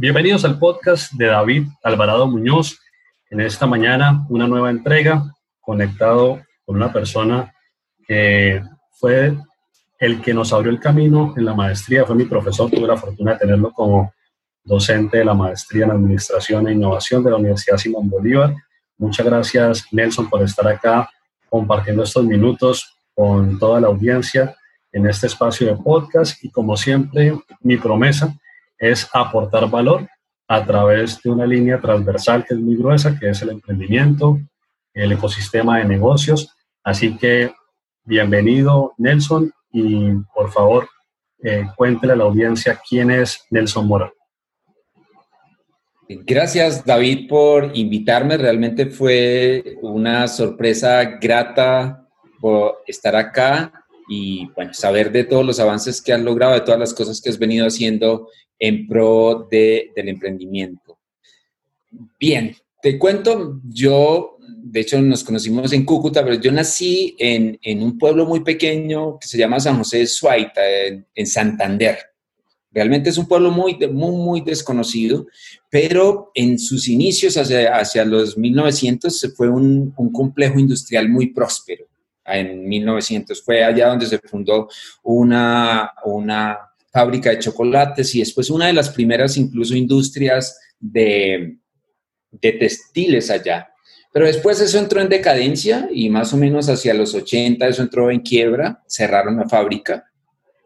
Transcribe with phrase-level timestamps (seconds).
[0.00, 2.78] Bienvenidos al podcast de David Alvarado Muñoz.
[3.30, 5.24] En esta mañana, una nueva entrega
[5.60, 7.52] conectado con una persona
[8.06, 8.62] que
[8.92, 9.36] fue
[9.98, 13.32] el que nos abrió el camino en la maestría, fue mi profesor, tuve la fortuna
[13.32, 14.14] de tenerlo como
[14.62, 18.54] docente de la maestría en Administración e Innovación de la Universidad Simón Bolívar.
[18.98, 21.10] Muchas gracias, Nelson, por estar acá
[21.50, 24.54] compartiendo estos minutos con toda la audiencia
[24.92, 28.32] en este espacio de podcast y como siempre, mi promesa
[28.78, 30.08] es aportar valor
[30.46, 34.38] a través de una línea transversal que es muy gruesa, que es el emprendimiento,
[34.94, 36.54] el ecosistema de negocios.
[36.82, 37.52] Así que
[38.04, 40.88] bienvenido, Nelson, y por favor,
[41.42, 44.12] eh, cuéntele a la audiencia quién es Nelson Mora.
[46.08, 48.38] Gracias, David, por invitarme.
[48.38, 52.08] Realmente fue una sorpresa grata
[52.40, 53.77] por estar acá
[54.08, 57.28] y bueno, saber de todos los avances que has logrado, de todas las cosas que
[57.28, 60.98] has venido haciendo en pro de, del emprendimiento.
[62.18, 67.82] Bien, te cuento, yo, de hecho nos conocimos en Cúcuta, pero yo nací en, en
[67.82, 71.98] un pueblo muy pequeño que se llama San José de Suaita, en, en Santander.
[72.70, 75.26] Realmente es un pueblo muy, muy, muy desconocido,
[75.70, 81.86] pero en sus inicios, hacia, hacia los 1900, fue un, un complejo industrial muy próspero
[82.36, 83.42] en 1900.
[83.42, 84.68] Fue allá donde se fundó
[85.02, 86.58] una, una
[86.92, 91.58] fábrica de chocolates y después una de las primeras incluso industrias de,
[92.30, 93.68] de textiles allá.
[94.12, 98.10] Pero después eso entró en decadencia y más o menos hacia los 80 eso entró
[98.10, 100.08] en quiebra, cerraron la fábrica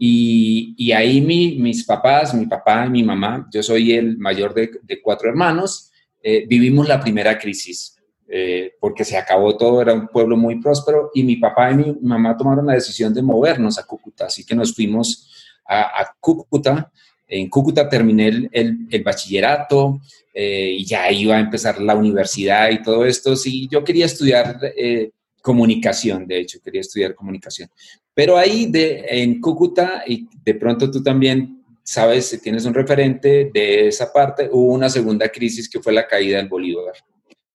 [0.04, 4.52] y, y ahí mi, mis papás, mi papá y mi mamá, yo soy el mayor
[4.52, 7.94] de, de cuatro hermanos, eh, vivimos la primera crisis.
[8.28, 11.98] Eh, porque se acabó todo, era un pueblo muy próspero y mi papá y mi
[12.00, 15.30] mamá tomaron la decisión de movernos a Cúcuta, así que nos fuimos
[15.66, 16.90] a, Cúcuta.
[17.28, 20.00] En Cúcuta terminé el, el, bachillerato
[20.32, 23.36] eh, y ya iba a empezar la universidad y todo esto.
[23.36, 25.10] Sí, yo quería estudiar eh,
[25.42, 27.68] comunicación, de hecho, quería estudiar comunicación.
[28.14, 33.88] Pero ahí de, en Cúcuta, y de pronto tú también sabes, tienes un referente de
[33.88, 36.94] esa parte, hubo una segunda crisis que fue la caída del Bolívar.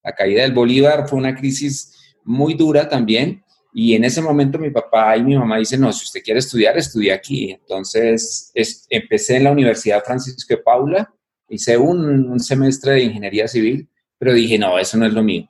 [0.08, 3.44] La caída del Bolívar fue una crisis muy dura también.
[3.74, 6.78] Y en ese momento mi papá y mi mamá dicen, no, si usted quiere estudiar,
[6.78, 7.52] estudie aquí.
[7.52, 8.54] Entonces
[8.90, 11.14] empecé en la Universidad Francisco de Paula,
[11.50, 15.50] hice un, semestre de ingeniería civil, pero dije, no, eso no es lo mío.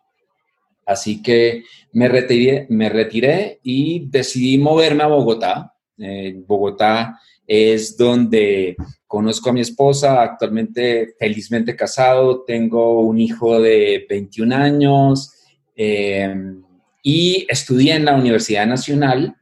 [0.87, 1.63] Así que
[1.93, 5.75] me retiré, me retiré y decidí moverme a Bogotá.
[5.99, 8.75] En Bogotá es donde
[9.07, 15.33] conozco a mi esposa, actualmente felizmente casado, tengo un hijo de 21 años
[15.75, 16.35] eh,
[17.01, 19.33] y estudié en la Universidad Nacional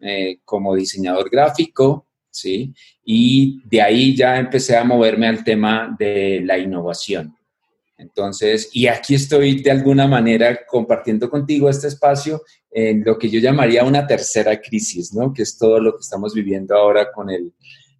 [0.00, 2.72] eh, como diseñador gráfico, ¿sí?
[3.04, 7.36] Y de ahí ya empecé a moverme al tema de la innovación.
[8.00, 13.40] Entonces, y aquí estoy de alguna manera compartiendo contigo este espacio en lo que yo
[13.40, 15.34] llamaría una tercera crisis, ¿no?
[15.34, 17.52] Que es todo lo que estamos viviendo ahora con el,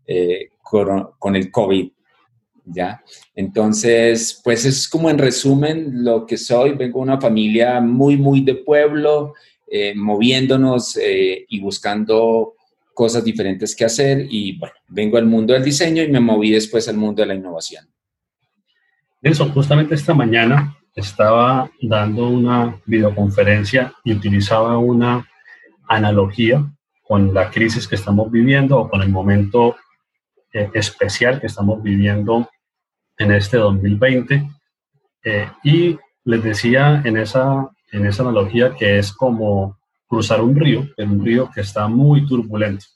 [0.07, 1.91] eh, con, el COVID,
[2.65, 3.03] ¿ya?
[3.35, 6.73] Entonces, pues es como en resumen lo que soy.
[6.73, 9.35] Vengo de una familia muy, muy de pueblo,
[9.67, 12.55] eh, moviéndonos eh, y buscando
[12.95, 14.27] cosas diferentes que hacer.
[14.31, 17.35] Y bueno, vengo al mundo del diseño y me moví después al mundo de la
[17.35, 17.90] innovación.
[19.23, 25.29] Nelson, justamente esta mañana estaba dando una videoconferencia y utilizaba una
[25.87, 26.65] analogía
[27.03, 29.77] con la crisis que estamos viviendo o con el momento
[30.55, 32.49] eh, especial que estamos viviendo
[33.19, 34.51] en este 2020.
[35.25, 40.89] Eh, y les decía en esa, en esa analogía que es como cruzar un río,
[40.97, 42.87] en un río que está muy turbulento.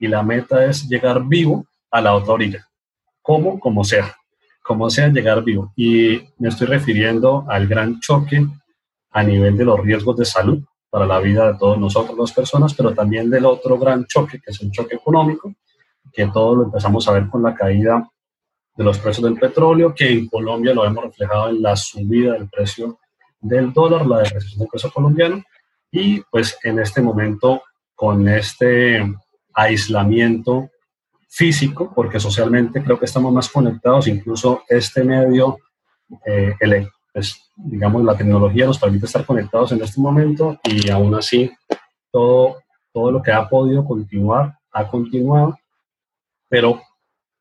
[0.00, 2.66] Y la meta es llegar vivo a la otra orilla,
[3.22, 4.17] como, como sea
[4.68, 5.72] como sea llegar vivo.
[5.76, 8.46] Y me estoy refiriendo al gran choque
[9.12, 12.74] a nivel de los riesgos de salud para la vida de todos nosotros, las personas,
[12.74, 15.54] pero también del otro gran choque, que es un choque económico,
[16.12, 18.06] que todos lo empezamos a ver con la caída
[18.76, 22.50] de los precios del petróleo, que en Colombia lo hemos reflejado en la subida del
[22.50, 22.98] precio
[23.40, 25.42] del dólar, la depreciación del peso colombiano,
[25.90, 27.62] y pues en este momento
[27.94, 29.02] con este
[29.54, 30.68] aislamiento
[31.28, 35.58] físico, porque socialmente creo que estamos más conectados, incluso este medio,
[36.24, 41.14] eh, el, pues, digamos, la tecnología nos permite estar conectados en este momento y aún
[41.14, 41.50] así
[42.10, 42.56] todo,
[42.92, 45.58] todo lo que ha podido continuar ha continuado,
[46.48, 46.80] pero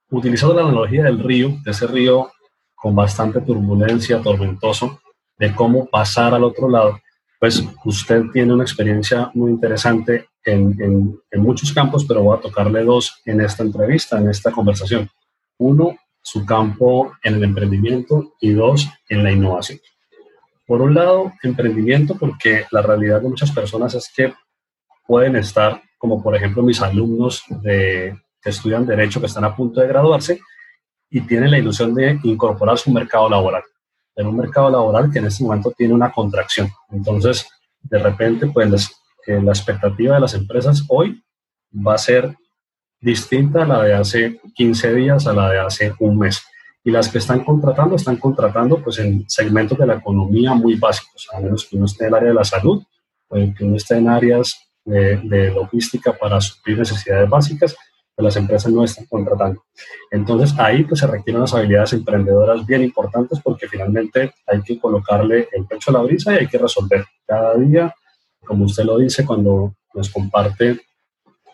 [0.09, 2.31] utilizando la analogía del río, de ese río
[2.75, 4.99] con bastante turbulencia, tormentoso,
[5.37, 6.99] de cómo pasar al otro lado,
[7.39, 13.21] pues usted tiene una experiencia muy interesante en, muchos campos, pero voy a tocarle dos
[13.25, 15.09] en esta entrevista, en esta conversación.
[15.59, 19.79] Uno, su campo en el emprendimiento y dos, en la innovación.
[20.65, 24.33] Por un lado, emprendimiento, porque la realidad de muchas personas es que
[25.05, 29.79] pueden estar, como por ejemplo mis alumnos de, que estudian Derecho, que están a punto
[29.79, 30.39] de graduarse,
[31.09, 33.63] y tienen la ilusión de incorporar su mercado laboral,
[34.17, 36.69] en un mercado laboral que en este momento tiene una contracción.
[36.89, 37.47] Entonces,
[37.81, 38.91] de repente, pues
[39.27, 41.23] la expectativa de las empresas hoy
[41.73, 42.35] va a ser
[42.99, 46.43] distinta a la de hace 15 días, a la de hace un mes.
[46.83, 51.27] Y las que están contratando, están contratando pues en segmentos de la economía muy básicos,
[51.33, 52.81] a menos que uno esté en el área de la salud
[53.27, 57.75] o que uno esté en áreas de, de logística para suplir necesidades básicas,
[58.23, 59.63] las empresas no están contratando.
[60.11, 65.47] Entonces ahí pues se requieren unas habilidades emprendedoras bien importantes porque finalmente hay que colocarle
[65.51, 67.93] el pecho a la brisa y hay que resolver cada día,
[68.45, 70.81] como usted lo dice, cuando nos comparte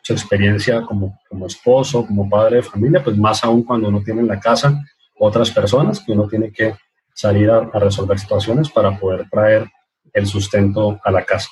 [0.02, 4.22] su experiencia como, como esposo, como padre de familia, pues más aún cuando uno tiene
[4.22, 4.82] en la casa
[5.18, 6.76] otras personas que uno tiene que
[7.14, 9.70] salir a, resolver situaciones para poder traer
[10.12, 11.50] el sustento a la casa.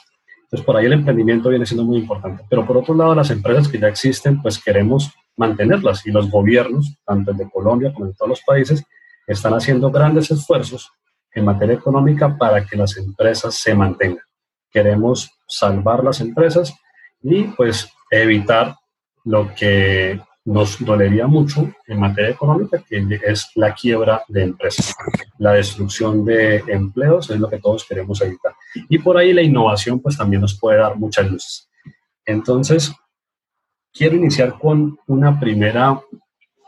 [0.52, 2.44] Entonces, por ahí el emprendimiento viene siendo muy importante.
[2.50, 6.98] Pero por otro lado, las empresas que ya existen, pues queremos mantenerlas y los gobiernos,
[7.06, 8.84] tanto el de Colombia como en todos los países,
[9.26, 10.92] están haciendo grandes esfuerzos
[11.34, 14.26] en materia económica para que las empresas se mantengan.
[14.70, 16.74] Queremos salvar las empresas
[17.22, 18.76] y pues evitar
[19.24, 24.96] lo que nos dolería mucho en materia económica, que es la quiebra de empresas.
[25.38, 28.54] La destrucción de empleos es lo que todos queremos evitar.
[28.90, 31.70] Y por ahí la innovación pues también nos puede dar muchas luces.
[32.26, 32.92] Entonces,
[33.94, 36.02] quiero iniciar con una primera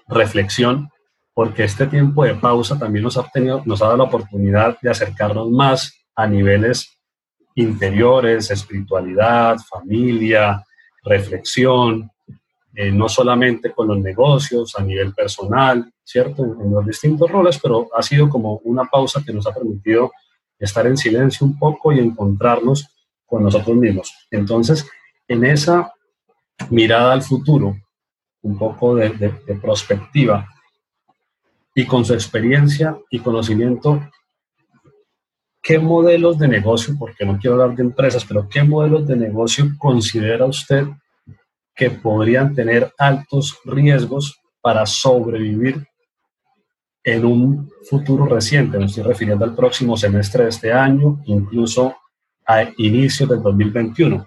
[0.08, 0.90] reflexión,
[1.34, 4.92] porque este tiempo de pausa también nos ha, tenido, nos ha dado la oportunidad de
[4.92, 7.00] acercarnos más a niveles
[7.56, 10.64] interiores, espiritualidad, familia,
[11.04, 12.10] reflexión,
[12.76, 16.44] eh, no solamente con los negocios, a nivel personal, ¿cierto?
[16.44, 20.12] En, los distintos roles, pero ha sido como una pausa que nos ha permitido
[20.58, 22.88] estar en silencio un poco y encontrarnos
[23.26, 24.12] con nosotros mismos.
[24.32, 24.88] Entonces,
[25.28, 25.94] en esa
[26.72, 27.76] mirada al futuro,
[28.42, 30.48] un poco de, de, de prospectiva,
[31.76, 34.02] y con su experiencia y conocimiento,
[35.62, 39.66] ¿qué modelos de negocio, porque no quiero hablar de empresas, pero qué modelos de negocio
[39.78, 40.88] considera usted
[41.76, 45.86] que podrían tener altos riesgos para sobrevivir
[47.04, 48.78] en un futuro reciente?
[48.78, 51.96] Me estoy refiriendo al próximo semestre de este año, incluso
[52.46, 54.26] a inicios del 2021.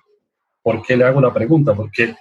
[0.62, 1.74] ¿Por qué le hago la pregunta?
[1.74, 2.16] Porque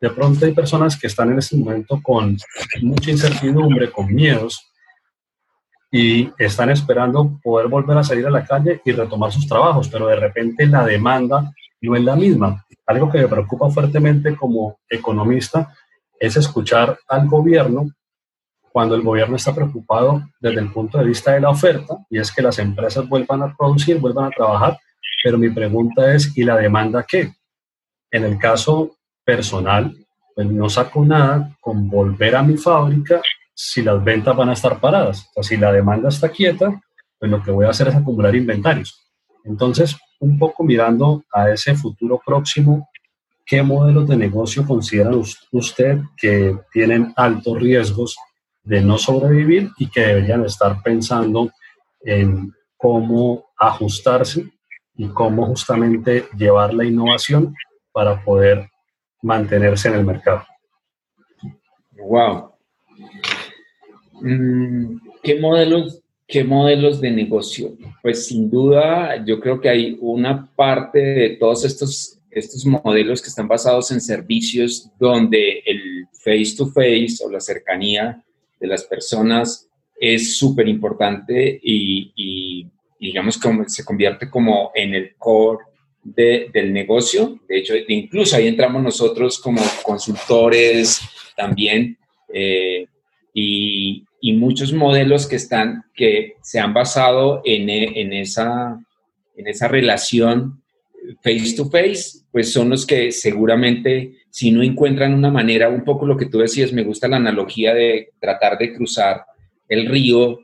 [0.00, 2.36] de pronto hay personas que están en este momento con
[2.82, 4.72] mucha incertidumbre, con miedos,
[5.90, 10.08] y están esperando poder volver a salir a la calle y retomar sus trabajos, pero
[10.08, 11.52] de repente la demanda
[11.86, 12.64] no es la misma.
[12.86, 15.72] Algo que me preocupa fuertemente como economista
[16.18, 17.88] es escuchar al gobierno
[18.70, 22.30] cuando el gobierno está preocupado desde el punto de vista de la oferta y es
[22.30, 24.78] que las empresas vuelvan a producir, vuelvan a trabajar,
[25.24, 27.32] pero mi pregunta es, ¿y la demanda qué?
[28.10, 29.96] En el caso personal,
[30.34, 33.22] pues no saco nada con volver a mi fábrica
[33.54, 35.26] si las ventas van a estar paradas.
[35.30, 36.78] O sea, si la demanda está quieta,
[37.18, 39.02] pues lo que voy a hacer es acumular inventarios.
[39.44, 42.88] Entonces, un poco mirando a ese futuro próximo,
[43.44, 45.10] ¿qué modelos de negocio considera
[45.52, 48.16] usted que tienen altos riesgos
[48.62, 51.50] de no sobrevivir y que deberían estar pensando
[52.00, 54.44] en cómo ajustarse
[54.96, 57.54] y cómo justamente llevar la innovación
[57.92, 58.68] para poder
[59.22, 60.44] mantenerse en el mercado?
[61.92, 62.52] Wow.
[64.20, 67.76] Mm, ¿Qué modelos, ¿Qué modelos de negocio?
[68.02, 73.28] Pues sin duda, yo creo que hay una parte de todos estos, estos modelos que
[73.28, 78.24] están basados en servicios donde el face-to-face o la cercanía
[78.58, 79.68] de las personas
[80.00, 82.66] es súper importante y,
[82.98, 85.64] digamos que se convierte como en el core
[86.02, 87.38] del negocio.
[87.48, 91.00] De hecho, incluso ahí entramos nosotros como consultores
[91.36, 91.96] también.
[92.32, 92.86] Eh,
[93.32, 98.78] y, muchos modelos que, están, que se han basado en, en, esa,
[99.36, 100.62] en esa relación
[101.22, 106.06] face to face, pues son los que seguramente si no encuentran una manera, un poco
[106.06, 109.24] lo que tú decías, me gusta la analogía de tratar de cruzar
[109.68, 110.40] el río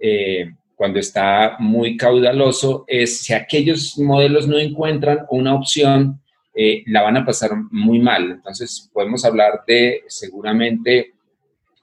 [0.00, 6.20] eh, cuando está muy caudaloso, es si aquellos modelos no encuentran una opción,
[6.54, 8.30] eh, la van a pasar muy mal.
[8.30, 11.14] Entonces podemos hablar de seguramente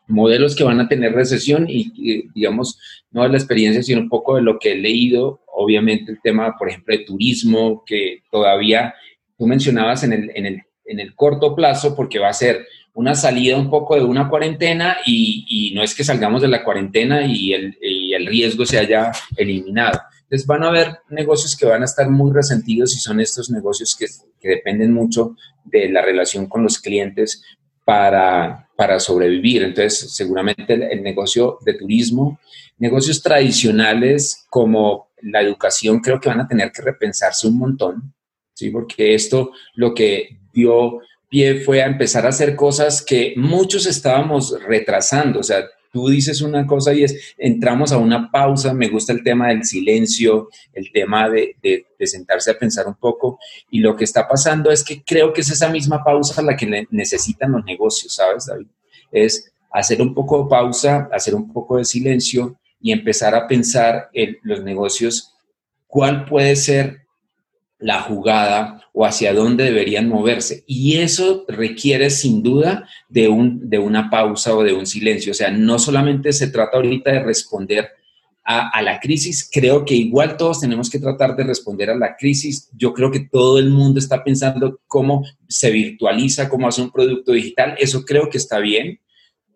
[0.07, 2.79] modelos que van a tener recesión y, digamos,
[3.11, 6.55] no de la experiencia, sino un poco de lo que he leído, obviamente el tema,
[6.57, 8.93] por ejemplo, de turismo, que todavía
[9.37, 13.13] tú mencionabas en el, en el, en el corto plazo, porque va a ser una
[13.13, 17.53] salida un poco de una cuarentena y, no es que salgamos de la cuarentena y
[17.53, 19.99] el, y el riesgo se haya eliminado.
[20.23, 23.95] Entonces van a haber negocios que van a estar muy resentidos y son estos negocios
[23.95, 24.07] que,
[24.41, 27.43] que dependen mucho de la relación con los clientes
[27.85, 29.63] para, para sobrevivir.
[29.63, 32.39] Entonces, seguramente el, negocio de turismo,
[32.77, 38.13] negocios tradicionales como la educación, creo que van a tener que repensarse un montón,
[38.53, 38.69] ¿sí?
[38.69, 44.55] Porque esto lo que dio pie fue a empezar a hacer cosas que muchos estábamos
[44.61, 45.39] retrasando.
[45.39, 45.65] O sea,
[45.97, 49.63] tú dices una cosa y es, entramos a una pausa, me gusta el tema del
[49.63, 51.55] silencio, el tema de,
[52.01, 53.39] sentarse a pensar un poco,
[53.71, 56.85] y lo que está pasando es que creo que es esa misma pausa la que
[56.91, 58.67] necesitan los negocios, ¿sabes, David?
[59.11, 64.11] Es hacer un poco de pausa, hacer un poco de silencio y empezar a pensar
[64.13, 65.33] en los negocios,
[65.87, 67.06] cuál puede ser
[67.79, 70.63] la jugada o hacia dónde deberían moverse.
[70.65, 75.31] Y eso requiere sin duda de, un, de una pausa o de un silencio.
[75.31, 77.89] O sea, no solamente se trata ahorita de responder
[78.43, 82.15] a, a, la crisis, creo que igual todos tenemos que tratar de responder a la
[82.15, 82.69] crisis.
[82.75, 87.33] Yo creo que todo el mundo está pensando cómo se virtualiza, cómo hace un producto
[87.33, 87.75] digital.
[87.77, 88.99] Eso creo que está bien.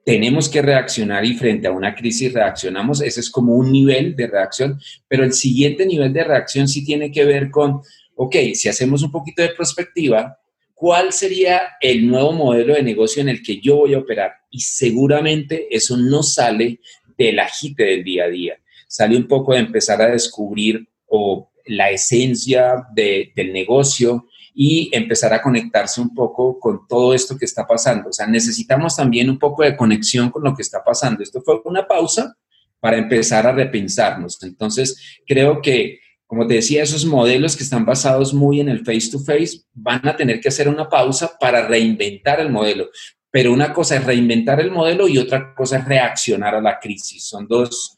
[0.04, 3.02] Tenemos que reaccionar y frente a una crisis reaccionamos.
[3.02, 7.12] Ese es como un nivel de reacción, pero el siguiente nivel de reacción sí tiene
[7.12, 7.82] que ver con
[8.24, 10.38] ok, si hacemos un poquito de perspectiva,
[10.76, 14.34] ¿cuál sería el nuevo modelo de negocio en el que yo voy a operar?
[14.52, 16.80] Y seguramente eso no sale
[17.18, 21.90] del agite del día a día, sale un poco de empezar a descubrir o la
[21.90, 28.10] esencia del negocio y empezar a conectarse un poco con todo esto que está pasando.
[28.10, 31.24] O sea, necesitamos también un poco de conexión con lo que está pasando.
[31.24, 32.38] Esto fue una pausa
[32.80, 34.44] para empezar a repensarnos.
[34.44, 36.02] Entonces, creo que
[36.32, 40.40] como te decía, esos modelos que están basados muy en el face-to-face van a tener
[40.40, 42.88] que hacer una pausa para reinventar el modelo.
[43.30, 47.28] Pero una cosa es reinventar el modelo y otra cosa es reaccionar a la crisis.
[47.28, 47.98] Son dos,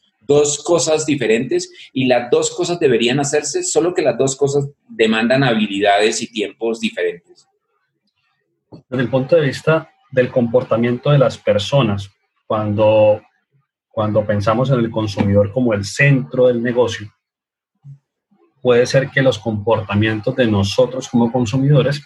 [0.64, 6.20] cosas diferentes y las dos cosas deberían hacerse, solo que las dos cosas demandan habilidades
[6.20, 7.46] y tiempos diferentes.
[8.88, 12.10] Desde el punto de vista del comportamiento de las personas,
[12.48, 13.22] cuando,
[13.92, 17.13] cuando pensamos en el consumidor como el centro del negocio,
[18.64, 22.02] puede ser que los comportamientos de nosotros como consumidores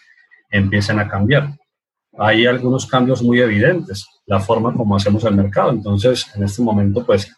[0.51, 1.51] empiecen a cambiar.
[2.19, 5.71] Hay algunos cambios muy evidentes, la forma como hacemos el mercado.
[5.71, 7.33] Entonces, en este momento, pues,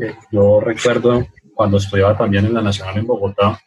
[0.00, 3.60] eh, yo recuerdo cuando estudiaba también en la Nacional en Bogotá,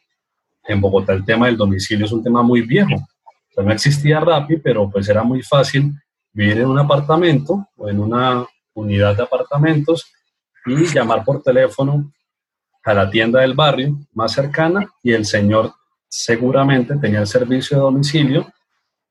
[0.67, 2.95] en Bogotá el tema del domicilio es un tema muy viejo.
[3.57, 5.93] no existía Rappi, pero pues era muy fácil
[6.33, 8.43] vivir en un apartamento o en una
[8.73, 10.11] unidad de apartamentos
[10.65, 12.11] y llamar por teléfono
[12.83, 15.73] a la tienda del barrio más cercana y el señor
[16.07, 18.51] seguramente tenía el servicio de domicilio,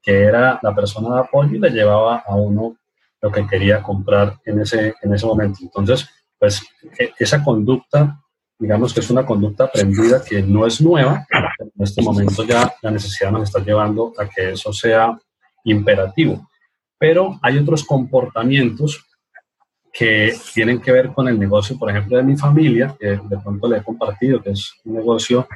[0.02, 2.76] que era la persona de apoyo y le llevaba a uno
[3.20, 5.58] lo que quería comprar en ese, en ese momento.
[5.62, 6.08] Entonces,
[6.38, 6.62] pues
[6.98, 8.20] e, esa conducta,
[8.58, 11.26] digamos que es una conducta aprendida que no es nueva,
[11.58, 15.18] en este momento ya la necesidad nos está llevando a que eso sea
[15.64, 16.48] imperativo.
[16.98, 19.04] Pero hay otros comportamientos
[19.92, 23.68] que tienen que ver con el negocio, por ejemplo, de mi familia, que de pronto
[23.68, 25.48] le he compartido, que es un negocio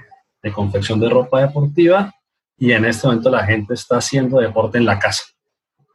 [0.42, 2.12] de confección de ropa deportiva
[2.58, 5.24] y en este momento la gente está haciendo deporte en la casa.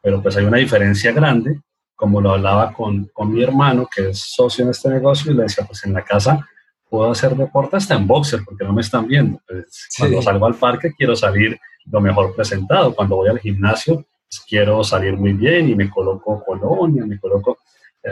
[0.01, 1.62] Pero pues hay una diferencia grande,
[1.96, 5.44] como lo hablaba con, con mi hermano, que es socio en este negocio, y le
[5.44, 6.48] decía, pues en la casa
[6.89, 9.41] puedo hacer deporte hasta en boxer, porque no me están viendo.
[9.48, 11.60] Pues, cuando salgo al parque quiero salir
[11.91, 12.94] lo mejor presentado.
[12.94, 17.60] Cuando voy al gimnasio pues, quiero salir muy bien y me coloco colonia, me coloco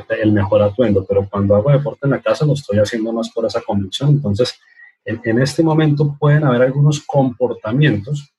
[0.10, 3.46] el mejor atuendo, pero cuando hago deporte en la casa lo estoy haciendo más por
[3.46, 4.10] esa convicción.
[4.10, 4.60] Entonces,
[5.06, 8.34] en, este momento pueden haber algunos comportamientos.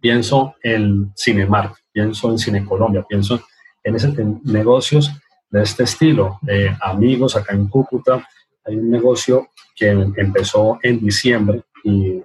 [0.00, 3.40] Pienso en Cinemark, pienso en Cine Colombia, pienso
[3.84, 4.12] en, ese,
[4.44, 5.12] negocios
[5.50, 6.40] de este estilo,
[6.80, 8.26] amigos acá en Cúcuta.
[8.64, 12.20] Hay un negocio que empezó en diciembre y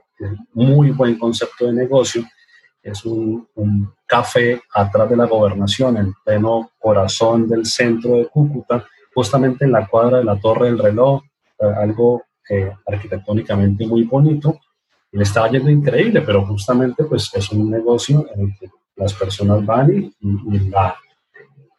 [0.53, 2.25] muy buen concepto de negocio
[2.91, 3.47] es un,
[4.05, 9.85] café atrás de la gobernación, en pleno corazón del centro de Cúcuta, justamente en la
[9.85, 11.23] cuadra de la Torre del Reloj,
[11.59, 14.57] eh, algo eh, arquitectónicamente muy bonito,
[15.11, 19.13] y le estaba yendo increíble, pero justamente pues es un negocio en el que las
[19.13, 20.95] personas van y, la,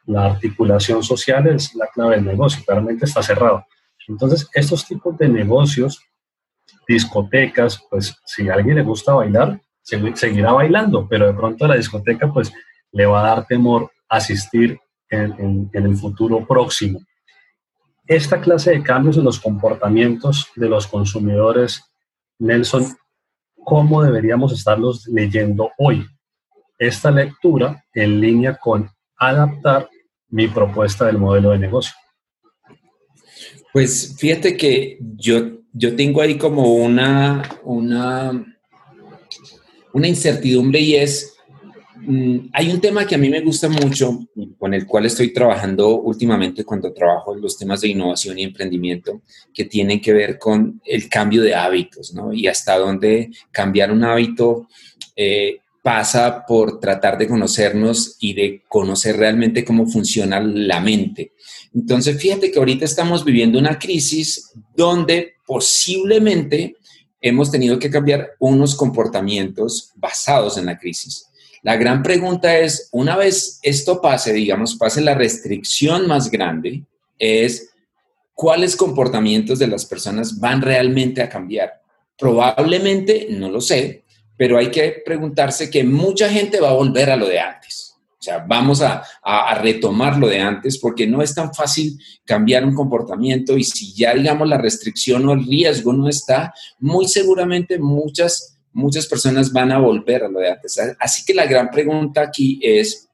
[0.05, 3.65] la, articulación social es la clave del negocio, realmente está cerrado.
[4.07, 6.01] Entonces, estos tipos de negocios,
[6.87, 9.61] discotecas, pues si a alguien le gusta bailar,
[10.15, 12.53] seguirá bailando, pero de pronto a la discoteca pues
[12.93, 14.79] le va a dar temor asistir
[15.11, 17.01] en, en, el futuro próximo.
[18.07, 21.83] Esta clase de cambios en los comportamientos de los consumidores,
[22.39, 22.87] Nelson,
[23.65, 26.07] ¿cómo deberíamos estarlos leyendo hoy?
[26.79, 29.89] Esta lectura en línea con adaptar
[30.31, 31.95] mi propuesta del modelo de negocio?
[33.73, 35.41] Pues fíjate que yo,
[35.73, 38.58] yo tengo ahí como una, una,
[39.93, 41.35] una incertidumbre y es,
[41.97, 44.27] mm, hay un tema que a mí me gusta mucho,
[44.59, 49.23] con el cual estoy trabajando últimamente cuando trabajo en los temas de innovación y emprendimiento,
[49.53, 52.33] que tienen que ver con el cambio de hábitos, ¿no?
[52.33, 54.69] Y hasta dónde cambiar un hábito
[55.17, 61.33] eh, pasa por tratar de conocernos y de conocer realmente cómo funciona la mente.
[61.75, 66.77] Entonces, fíjate que ahorita estamos viviendo una crisis donde posiblemente
[67.21, 71.27] hemos tenido que cambiar unos comportamientos basados en la crisis.
[71.63, 76.85] La gran pregunta es, una vez esto pase, digamos, pase la restricción más grande,
[77.19, 77.71] es
[78.35, 81.83] cuáles comportamientos de las personas van realmente a cambiar.
[82.17, 84.05] Probablemente, no lo sé,
[84.37, 87.88] pero hay que preguntarse que mucha gente va a volver a lo de antes.
[88.29, 89.03] Sea, vamos a,
[89.63, 94.13] retomar lo de antes porque no es tan fácil cambiar un comportamiento y si ya,
[94.13, 99.79] digamos, la restricción o el riesgo no está, muy seguramente muchas, muchas personas van a
[99.79, 100.79] volver a lo de antes.
[101.01, 103.09] Así que la gran pregunta aquí es,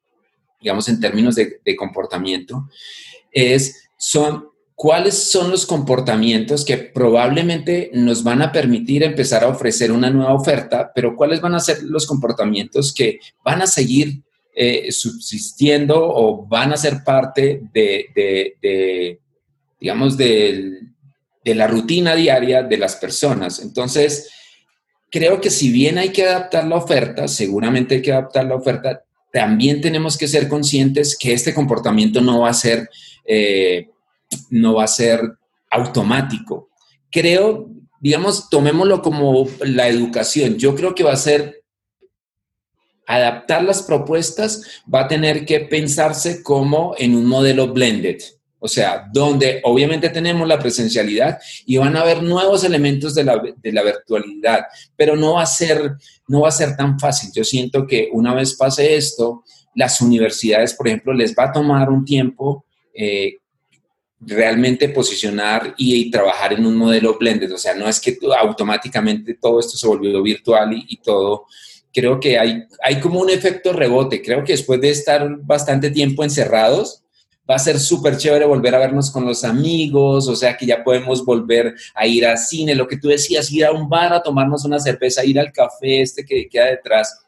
[0.60, 2.68] digamos, en términos de, de comportamiento,
[3.30, 9.92] es, son, cuáles son los comportamientos que probablemente nos van a permitir empezar a ofrecer
[9.92, 14.23] una nueva oferta, pero cuáles van a ser los comportamientos que van a seguir
[14.54, 19.18] eh, subsistiendo o van a ser parte de,
[19.80, 20.80] digamos, de,
[21.44, 23.60] la rutina diaria de las personas.
[23.60, 24.30] Entonces,
[25.10, 29.02] creo que si bien hay que adaptar la oferta, seguramente hay que adaptar la oferta,
[29.32, 32.88] también tenemos que ser conscientes que este comportamiento no va a ser...
[33.26, 33.88] Eh,
[34.50, 35.20] no va a ser
[35.70, 36.70] automático.
[37.10, 37.70] Creo,
[38.00, 40.56] digamos, tomémoslo como la educación.
[40.56, 41.62] Yo creo que va a ser
[43.06, 48.18] adaptar las propuestas, va a tener que pensarse como en un modelo blended.
[48.58, 53.42] O sea, donde obviamente tenemos la presencialidad y van a haber nuevos elementos de la,
[53.62, 54.64] de la, virtualidad,
[54.96, 55.96] pero no va, a ser,
[56.28, 57.30] no va a ser tan fácil.
[57.34, 61.90] Yo siento que una vez pase esto, las universidades, por ejemplo, les va a tomar
[61.90, 63.34] un tiempo eh,
[64.20, 67.52] realmente posicionar y, trabajar en un modelo blended.
[67.52, 71.46] O sea, no es que automáticamente todo esto se volvió virtual y, todo.
[71.94, 74.20] Creo que hay, hay como un efecto rebote.
[74.20, 77.04] Creo que después de estar bastante tiempo encerrados,
[77.48, 80.82] va a ser súper chévere volver a vernos con los amigos, o sea que ya
[80.82, 84.22] podemos volver a ir al cine, lo que tú decías, ir a un bar a
[84.22, 87.20] tomarnos una cerveza, ir al café este que queda detrás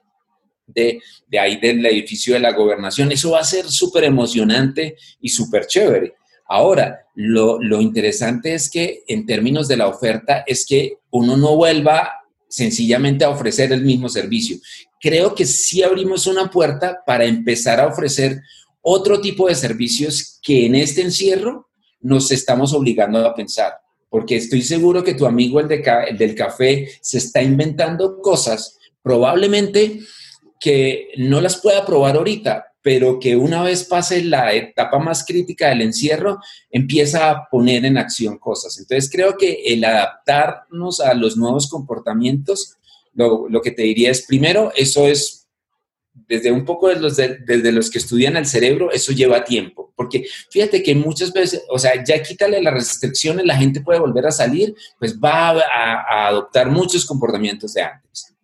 [0.66, 3.12] de, de ahí del edificio de la gobernación.
[3.12, 6.14] Eso va a ser súper emocionante y súper chévere.
[6.48, 12.12] Ahora, lo, interesante es que en términos de la oferta es que uno no vuelva
[12.48, 14.56] sencillamente a ofrecer el mismo servicio.
[15.00, 18.40] Creo que sí abrimos una puerta para empezar a ofrecer
[18.80, 21.68] otro tipo de servicios que en este encierro
[22.00, 23.74] nos estamos obligando a pensar.
[24.08, 30.00] Porque estoy seguro que tu amigo, el, el del café, se está inventando cosas probablemente
[30.60, 35.70] que no las pueda probar ahorita, pero que una vez pase la etapa más crítica
[35.70, 36.38] del encierro,
[36.70, 38.78] empieza a poner en acción cosas.
[38.78, 42.76] Entonces creo que el adaptarnos a los nuevos comportamientos,
[43.12, 45.48] lo, que te diría es, primero, eso es
[46.28, 50.24] desde un poco de los desde los que estudian el cerebro, eso lleva tiempo, porque
[50.52, 54.30] fíjate que muchas veces, o sea, ya quítale las restricciones, la gente puede volver a
[54.30, 58.35] salir, pues va a adoptar muchos comportamientos de antes.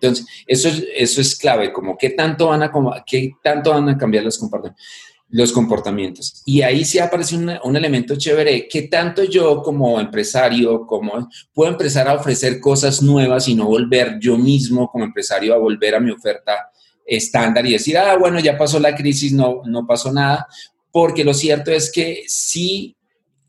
[0.00, 2.72] Entonces, eso es, eso es clave, como qué tanto van a,
[3.06, 4.86] qué tanto van a cambiar los comportamientos.
[5.30, 6.42] Los comportamientos.
[6.46, 12.08] Y ahí sí aparece un elemento chévere, qué tanto yo como empresario, como puedo empezar
[12.08, 16.10] a ofrecer cosas nuevas y no volver yo mismo como empresario a volver a mi
[16.10, 16.70] oferta
[17.04, 20.46] estándar y decir, ah, bueno, ya pasó la crisis, no, no pasó nada,
[20.90, 22.96] porque lo cierto es que sí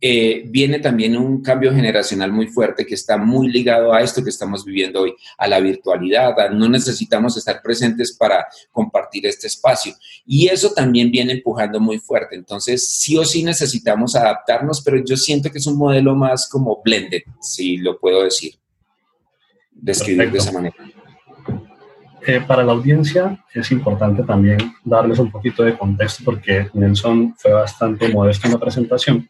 [0.02, 4.30] eh, viene también un cambio generacional muy fuerte que está muy ligado a esto que
[4.30, 6.34] estamos viviendo hoy, a la virtualidad.
[6.52, 9.94] no necesitamos estar presentes para compartir este espacio.
[10.26, 12.36] Y eso también viene empujando muy fuerte.
[12.36, 16.82] Entonces, sí o sí necesitamos adaptarnos, pero yo siento que es un modelo más como
[16.82, 18.54] blended, si lo puedo decir,
[19.72, 20.76] describir de esa manera.
[22.26, 27.54] Eh, para la audiencia es importante también darles un poquito de contexto porque Nelson fue
[27.54, 29.30] bastante modesto en la presentación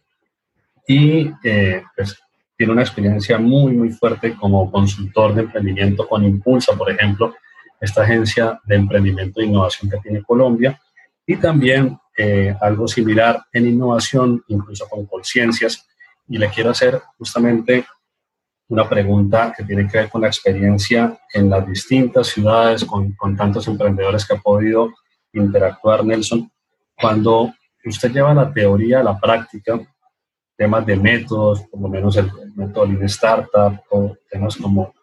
[0.90, 2.20] y eh, pues,
[2.58, 7.36] tiene una experiencia muy, muy fuerte como consultor de emprendimiento con Impulsa, por ejemplo,
[7.80, 10.82] esta agencia de emprendimiento e innovación que tiene Colombia,
[11.28, 15.88] y también eh, algo similar en innovación, incluso con conciencias.
[16.28, 17.86] Y le quiero hacer justamente
[18.70, 23.38] una pregunta que tiene que ver con la experiencia en las distintas ciudades, con, con
[23.38, 24.92] tantos emprendedores que ha podido
[25.34, 26.52] interactuar, Nelson.
[27.00, 27.54] cuando
[27.86, 29.80] usted lleva la teoría a la práctica,
[30.60, 34.94] temas de métodos, por lo menos el, método Lean Startup o temas como,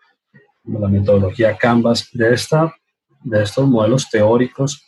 [0.64, 4.82] la metodología Canvas, de estos modelos teóricos,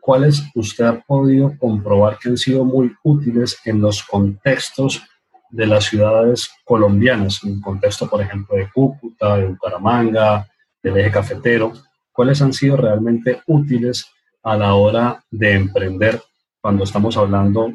[0.00, 5.02] ¿cuáles usted ha podido comprobar que han sido muy útiles en los contextos
[5.50, 10.48] de las ciudades colombianas, en el contexto, por ejemplo, de Cúcuta, de Bucaramanga,
[10.82, 11.74] del eje cafetero?
[12.12, 14.06] ¿Cuáles han sido realmente útiles
[14.42, 16.22] a la hora de emprender
[16.62, 17.74] cuando estamos hablando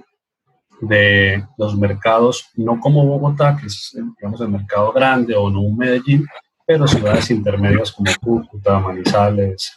[0.82, 5.78] de los mercados, no como Bogotá, que es digamos, el mercado grande, o no un
[5.78, 6.26] Medellín,
[6.66, 9.72] pero ciudades intermedias como Cúcuta, Manizales,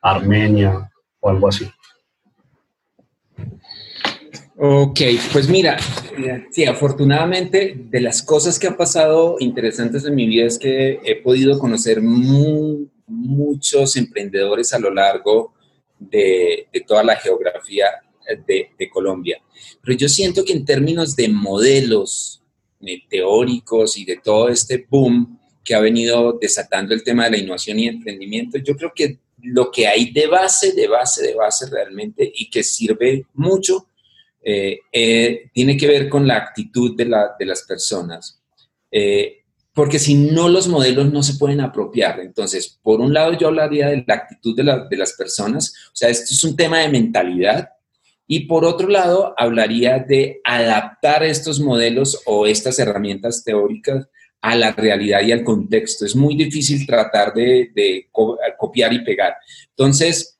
[0.00, 1.68] Armenia o algo así.
[4.60, 5.00] Ok,
[5.32, 5.76] pues mira,
[6.50, 11.22] sí, afortunadamente de las cosas que han pasado interesantes en mi vida es que he
[11.22, 15.54] podido conocer muchos emprendedores a lo largo
[15.98, 17.86] de, de toda la geografía
[18.36, 19.40] de, Colombia.
[19.82, 22.42] Pero yo siento que en términos de modelos
[22.80, 27.38] eh, teóricos y de todo este boom que ha venido desatando el tema de la
[27.38, 31.68] innovación y emprendimiento, yo creo que lo que hay de base, de base, de base
[31.70, 33.88] realmente y que sirve mucho,
[34.42, 38.40] eh, eh, tiene que ver con la actitud de, las personas.
[39.74, 42.18] porque si no, los modelos no se pueden apropiar.
[42.18, 45.72] Entonces, por un lado, yo hablaría de la actitud de, de las personas.
[45.92, 47.68] O sea, esto es un tema de mentalidad
[48.30, 54.06] y por otro lado, hablaría de adaptar estos modelos o estas herramientas teóricas
[54.42, 56.04] a la realidad y al contexto.
[56.04, 58.06] Es muy difícil tratar de,
[58.58, 59.34] copiar y pegar.
[59.70, 60.38] Entonces,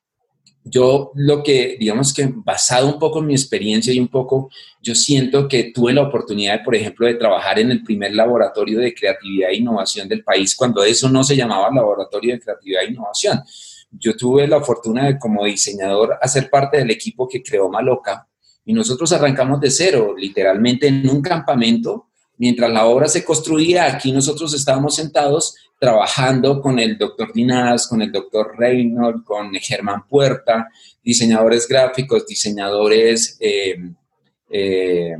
[0.63, 4.51] yo lo que, digamos que basado un poco en mi experiencia y un poco,
[4.83, 8.95] yo siento que tuve la oportunidad, por ejemplo, de trabajar en el primer laboratorio de
[8.95, 13.43] creatividad e innovación del país, cuando eso no se llamaba laboratorio de creatividad e innovación
[13.91, 18.27] yo tuve la fortuna de como diseñador hacer parte del equipo que creó Maloca
[18.65, 22.09] y nosotros arrancamos de cero, literalmente en un campamento.
[22.37, 28.03] Mientras la obra se construía, aquí nosotros estábamos sentados trabajando con el doctor Dinaz, con
[28.03, 30.69] el doctor Reynolds, con Germán Puerta,
[31.03, 33.79] diseñadores gráficos, diseñadores eh,
[34.51, 35.17] eh,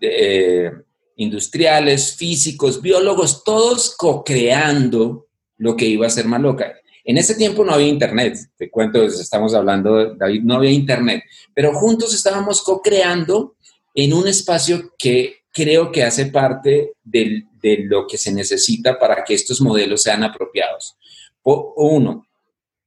[0.00, 0.72] eh,
[1.16, 5.26] industriales, físicos, biólogos, todos co-creando
[5.58, 6.79] lo que iba a ser Maloca.
[7.04, 11.22] En ese tiempo no había internet, te cuento, estamos hablando, David, no había internet,
[11.54, 13.56] pero juntos estábamos co-creando
[13.94, 17.44] en un espacio que creo que hace parte de
[17.84, 20.96] lo que se necesita para que estos modelos sean apropiados.
[21.42, 22.26] uno,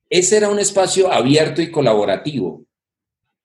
[0.09, 2.63] ese era un espacio abierto y colaborativo.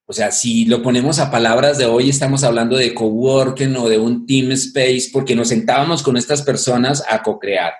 [0.04, 3.98] O sea, si lo ponemos a palabras de hoy, estamos hablando de coworking o de
[3.98, 7.74] un team space, porque nos sentábamos con estas personas a co-crear.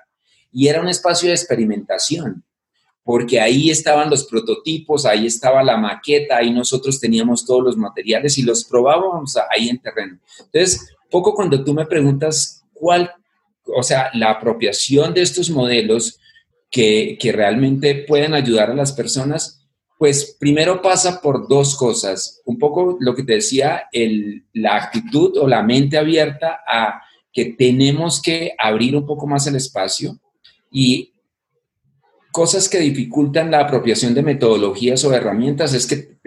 [0.53, 2.45] Y era un espacio de experimentación
[3.09, 8.37] porque ahí estaban los prototipos, ahí estaba la maqueta, ahí nosotros teníamos todos los materiales
[8.37, 10.19] y los probábamos ahí en terreno.
[10.41, 13.11] Entonces, poco cuando tú me preguntas cuál,
[13.65, 16.21] o sea, la apropiación de estos modelos
[16.71, 19.67] que, que realmente pueden ayudar a las personas,
[19.97, 22.43] pues primero pasa por dos cosas.
[22.45, 27.01] Un poco lo que te decía, el, la actitud o la mente abierta a
[27.33, 30.21] que tenemos que abrir un poco más el espacio
[30.71, 31.15] y
[32.39, 36.19] cosas que dificultan la apropiación de metodologías o herramientas es que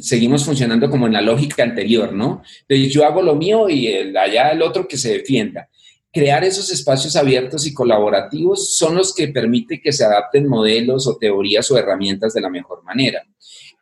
[0.00, 2.42] seguimos funcionando como en la lógica anterior, ¿no?
[2.66, 5.68] Entonces yo hago lo mío y allá el otro que se defienda.
[6.10, 11.18] Crear esos espacios abiertos y colaborativos son los que permiten que se adapten modelos o
[11.18, 13.22] teorías o herramientas de la mejor manera.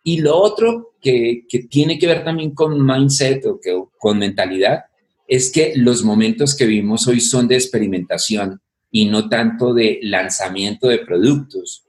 [0.02, 3.60] Y lo otro que, tiene que ver también con mindset o
[3.96, 4.86] con mentalidad
[5.28, 8.60] es que los momentos que vivimos hoy son de experimentación
[8.96, 11.84] y no tanto de lanzamiento de productos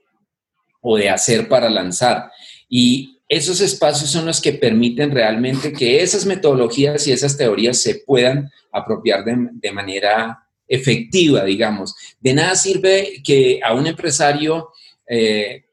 [0.82, 2.30] o de hacer para lanzar.
[2.68, 8.02] Y esos espacios son los que permiten realmente que esas metodologías y esas teorías se
[8.06, 11.94] puedan apropiar de, manera efectiva, digamos.
[12.20, 14.68] De nada sirve que a un empresario
[15.06, 15.64] eh,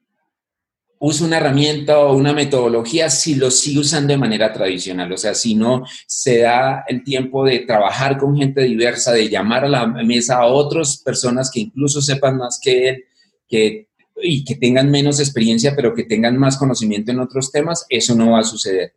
[1.00, 5.12] usa una herramienta o una metodología si lo sigue usando de manera tradicional.
[5.12, 9.66] O sea, si no se da el tiempo de trabajar con gente diversa, de llamar
[9.66, 13.04] a la mesa a otras personas que incluso sepan más que él,
[13.48, 13.90] que,
[14.22, 18.32] y que tengan menos experiencia, pero que tengan más conocimiento en otros temas, eso no
[18.32, 18.94] va a suceder.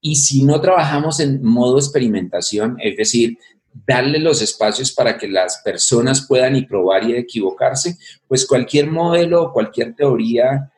[0.00, 3.38] Y si no trabajamos en modo experimentación, es decir,
[3.86, 9.44] darle los espacios para que las personas puedan y probar y equivocarse, pues cualquier modelo
[9.44, 10.71] o cualquier teoría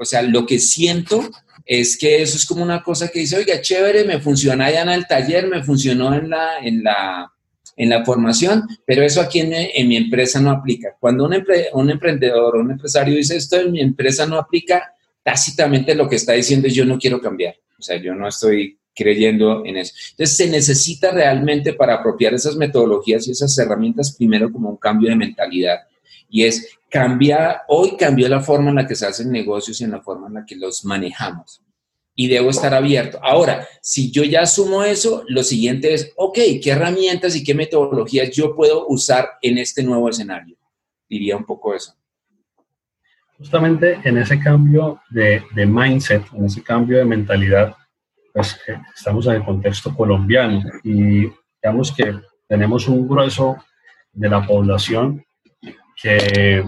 [0.00, 1.30] o sea, lo que siento
[1.66, 4.88] es que eso es como una cosa que dice, oiga, chévere, me funciona allá en
[4.88, 7.30] el taller, me funcionó en la, en la,
[7.76, 10.96] en la formación, pero eso aquí en, mi empresa no aplica.
[10.98, 15.94] Cuando un, un emprendedor o un empresario dice esto en mi empresa no aplica, tácitamente
[15.94, 17.54] lo que está diciendo es yo no quiero cambiar.
[17.78, 19.94] O sea, yo no estoy creyendo en eso.
[20.10, 25.08] Entonces, se necesita realmente para apropiar esas metodologías y esas herramientas, primero como un cambio
[25.10, 25.80] de mentalidad.
[26.28, 29.92] Y es cambiar, hoy cambió la forma en la que se hacen negocios y en
[29.92, 31.62] la forma en la que los manejamos.
[32.14, 33.18] Y debo estar abierto.
[33.22, 38.30] Ahora, si yo ya asumo eso, lo siguiente es, ok, ¿qué herramientas y qué metodologías
[38.32, 40.56] yo puedo usar en este nuevo escenario?
[41.08, 41.94] Diría un poco eso.
[43.38, 47.74] Justamente en ese cambio de, de mindset, en ese cambio de mentalidad,
[48.34, 51.30] pues eh, estamos en el contexto colombiano y
[51.62, 53.56] digamos que tenemos un grueso
[54.12, 55.24] de la población
[56.00, 56.64] que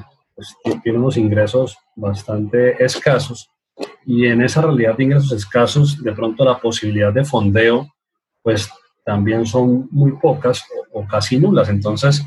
[0.62, 3.50] pues, tiene unos ingresos bastante escasos
[4.05, 7.88] y en esa realidad de ingresos escasos, de pronto la posibilidad de fondeo,
[8.42, 8.70] pues
[9.05, 11.68] también son muy pocas o, casi nulas.
[11.68, 12.22] Entonces,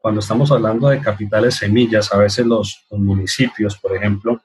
[0.00, 4.40] cuando estamos hablando de capitales semillas, a veces los, los municipios, por ejemplo,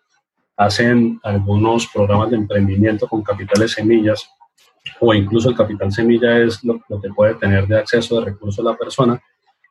[0.56, 4.28] hacen algunos programas de emprendimiento con capitales semillas
[5.00, 8.76] o incluso el capital semilla es lo, que puede tener de acceso de recursos la
[8.76, 9.22] persona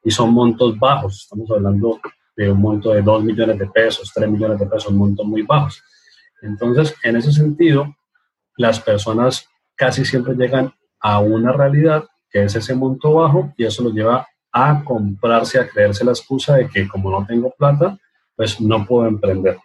[0.04, 1.22] y son montos bajos.
[1.22, 2.00] Estamos hablando
[2.37, 5.83] de un monto de 2 millones de pesos, 3 millones de pesos, montos muy bajos.
[6.42, 7.94] Entonces, en ese sentido,
[8.57, 13.83] las personas casi siempre llegan a una realidad que es ese monto bajo y eso
[13.83, 17.99] los lleva a comprarse, a creerse la excusa de que como no tengo plata,
[18.35, 19.59] pues no puedo emprender.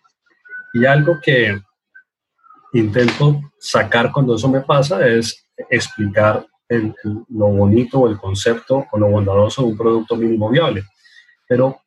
[0.73, 1.61] Y algo que
[2.73, 6.45] intento sacar cuando eso me pasa es explicar
[7.29, 10.83] lo bonito o el concepto o lo bondadoso de un producto mínimo viable.
[11.47, 11.81] Pero,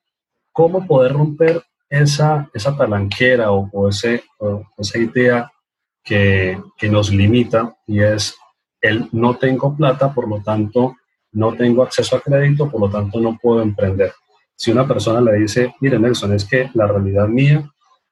[0.55, 4.23] ¿cómo poder romper esa, esa talanquera o, ese,
[4.79, 5.53] esa idea
[6.03, 8.37] que, que, nos limita y es
[8.81, 10.97] el no tengo plata, por lo tanto
[11.33, 14.13] no tengo acceso a crédito, por lo tanto no puedo emprender.
[14.55, 17.69] Si una persona le dice, mire Nelson, es que la realidad mía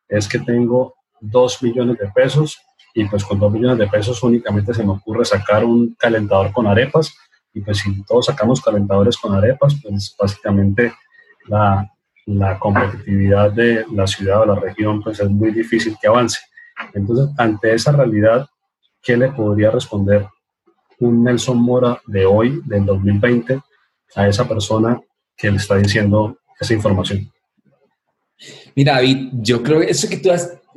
[0.09, 2.61] es que tengo dos millones de pesos
[2.93, 6.67] y pues con dos millones de pesos únicamente se me ocurre sacar un calentador con
[6.67, 7.15] arepas
[7.55, 10.93] y pues si todos sacamos calentadores con arepas, pues básicamente
[11.47, 11.92] la,
[12.27, 16.39] la competitividad de la ciudad o la región pues es muy difícil que avance.
[16.95, 18.47] Entonces, ante esa realidad,
[19.03, 20.27] ¿qué le podría responder
[21.01, 23.61] un Nelson Mora de hoy, del 2020,
[24.15, 25.01] a esa persona
[25.37, 27.31] que le está diciendo esa información?
[28.75, 30.31] Mira, David, yo creo que eso que tú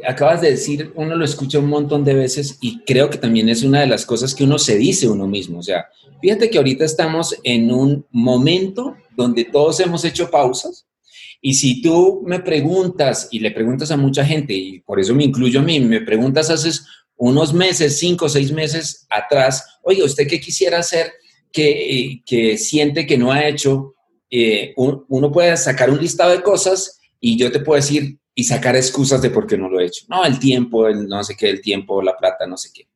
[0.08, 3.64] acabas de decir, uno lo escucha un montón de veces y creo que también es
[3.64, 5.60] una de las cosas que uno se dice uno mismo.
[5.60, 5.86] O sea,
[6.22, 10.86] fíjate que ahorita estamos en un momento donde todos hemos hecho pausas
[11.48, 15.26] y si tú me preguntas y le preguntas a mucha gente, y por eso me
[15.26, 16.72] incluyo a mí, me preguntas hace
[17.18, 21.14] unos meses, cinco o seis meses atrás, oye, ¿usted qué quisiera hacer
[21.52, 23.94] que, que siente que no ha hecho?
[24.32, 28.76] Eh, uno puede sacar un listado de cosas y yo te puedo decir y sacar
[28.76, 30.04] excusas de por qué no lo he hecho.
[30.10, 32.88] No, el tiempo, el no sé qué, el tiempo, la plata, no sé qué.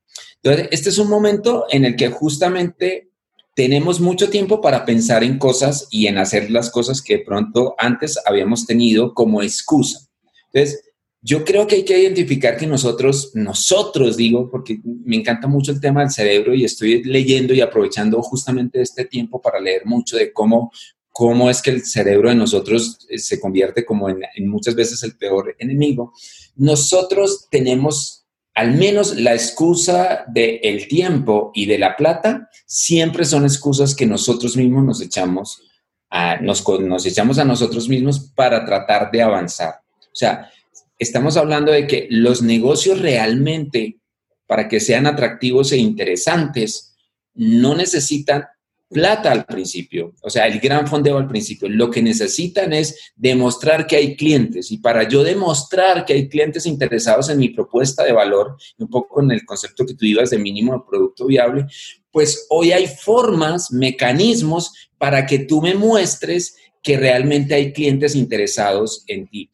[0.42, 3.12] Entonces, este es un momento en el que justamente
[3.60, 8.18] tenemos mucho tiempo para pensar en cosas y en hacer las cosas que pronto antes
[8.26, 10.08] habíamos tenido como excusa.
[10.54, 10.82] Entonces,
[11.22, 15.82] yo creo que hay que identificar que nosotros, nosotros digo, porque me encanta mucho el
[15.82, 20.32] tema del cerebro y estoy leyendo y aprovechando justamente este tiempo para leer mucho de
[20.32, 20.72] cómo
[21.12, 25.18] cómo es que el cerebro de nosotros eh, se convierte como en, muchas veces el
[25.18, 26.14] peor enemigo,
[26.56, 28.19] nosotros tenemos
[28.60, 34.58] al menos la excusa del tiempo y de la plata, siempre son excusas que nosotros
[34.58, 35.62] mismos nos echamos,
[36.10, 39.76] a, nos, nos echamos a nosotros mismos para tratar de avanzar.
[40.02, 40.52] O sea,
[40.98, 44.02] estamos hablando de que los negocios realmente,
[44.46, 46.98] para que sean atractivos e interesantes,
[47.36, 48.44] no necesitan
[48.90, 51.70] plata al principio, o sea, el gran fondeo al principio.
[51.70, 56.66] Lo que necesitan es demostrar que hay clientes y para yo demostrar que hay clientes
[56.66, 60.40] interesados en mi propuesta de valor, un poco en el concepto que tú ibas de
[60.40, 61.66] mínimo de producto viable,
[62.12, 69.04] pues hoy hay formas, mecanismos para que tú me muestres que realmente hay clientes interesados
[69.08, 69.52] en ti,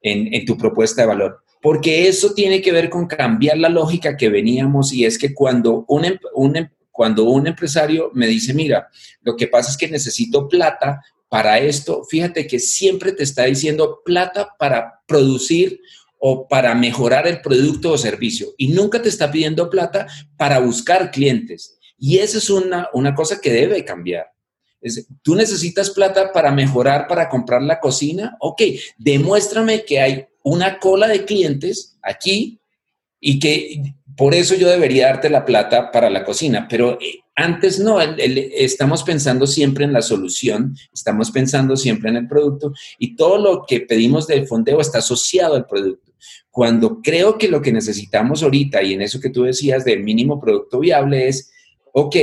[0.00, 4.30] en, tu propuesta de valor porque eso tiene que ver con cambiar la lógica que
[4.30, 8.90] veníamos y es que cuando un, em, un, em, cuando un empresario me dice, mira,
[9.22, 14.02] lo que pasa es que necesito plata para esto, fíjate que siempre te está diciendo
[14.04, 15.80] plata para producir
[16.18, 21.10] o para mejorar el producto o servicio y nunca te está pidiendo plata para buscar
[21.10, 21.78] clientes.
[21.96, 24.26] Y esa es una, una cosa que debe cambiar.
[25.22, 28.36] Tú necesitas plata para mejorar, para comprar la cocina.
[28.40, 28.60] Ok,
[28.98, 32.60] demuéstrame que hay una cola de clientes aquí
[33.18, 37.78] y que por eso yo debería darte la plata para la cocina, pero eh, antes
[37.78, 43.38] no, estamos pensando siempre en la solución, estamos pensando siempre en el producto y todo
[43.38, 46.12] lo que pedimos del fondeo está asociado al producto.
[46.50, 50.40] Cuando creo que lo que necesitamos ahorita y en eso que tú decías del mínimo
[50.40, 51.50] producto viable es,
[51.92, 52.16] ok,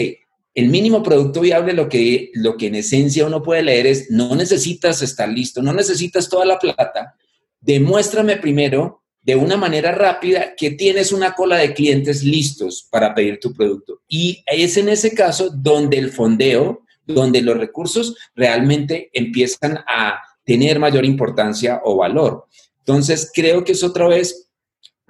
[0.53, 4.35] el mínimo producto viable lo que, lo que en esencia uno puede leer es, no
[4.35, 7.15] necesitas estar listo, no necesitas toda la plata,
[7.61, 13.41] demuéstrame primero de una manera rápida que tienes una cola de clientes listos para pedir
[13.41, 13.99] tu producto.
[14.07, 20.79] Y es en ese caso donde el fondeo, donde los recursos realmente empiezan a tener
[20.79, 22.45] mayor importancia o valor.
[22.79, 24.47] Entonces, creo que es otra vez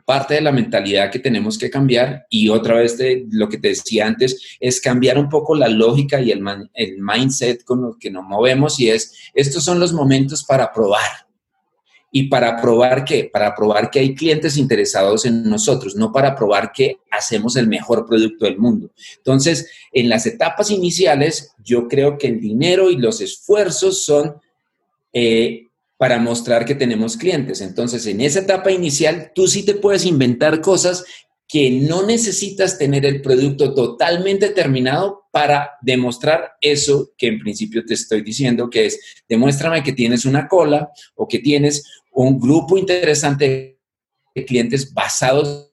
[0.03, 3.67] parte de la mentalidad que tenemos que cambiar y otra vez de lo que te
[3.67, 8.09] decía antes, es cambiar un poco la lógica y el, el mindset con lo que
[8.09, 11.26] nos movemos y es, estos son los momentos para probar
[12.11, 13.29] ¿Y para probar qué?
[13.31, 18.05] Para probar que hay clientes interesados en nosotros, no para probar que hacemos el mejor
[18.05, 18.91] producto del mundo.
[19.17, 24.35] Entonces, en las etapas iniciales, yo creo que el dinero y los esfuerzos son
[25.11, 25.67] eh,
[25.97, 27.59] para mostrar que tenemos clientes.
[27.59, 31.03] Entonces, en esa etapa inicial, tú sí te puedes inventar cosas
[31.47, 37.93] que no necesitas tener el producto totalmente terminado para demostrar eso que en principio te
[37.93, 43.79] estoy diciendo, que es, demuéstrame que tienes una cola o que tienes un grupo interesante
[44.35, 45.71] de clientes basados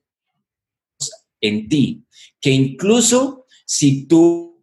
[1.40, 2.04] en ti,
[2.40, 4.54] que incluso si tú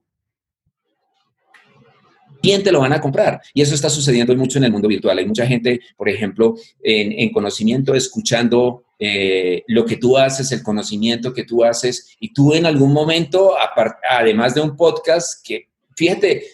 [2.41, 3.41] ¿quién te lo van a comprar?
[3.54, 5.17] Y eso está sucediendo mucho en el mundo virtual.
[5.17, 11.33] Hay mucha gente, por ejemplo, en, conocimiento, escuchando eh, lo que tú haces, el conocimiento
[11.33, 13.55] que tú haces, y tú en algún momento,
[14.07, 16.45] además de un podcast, que fíjate,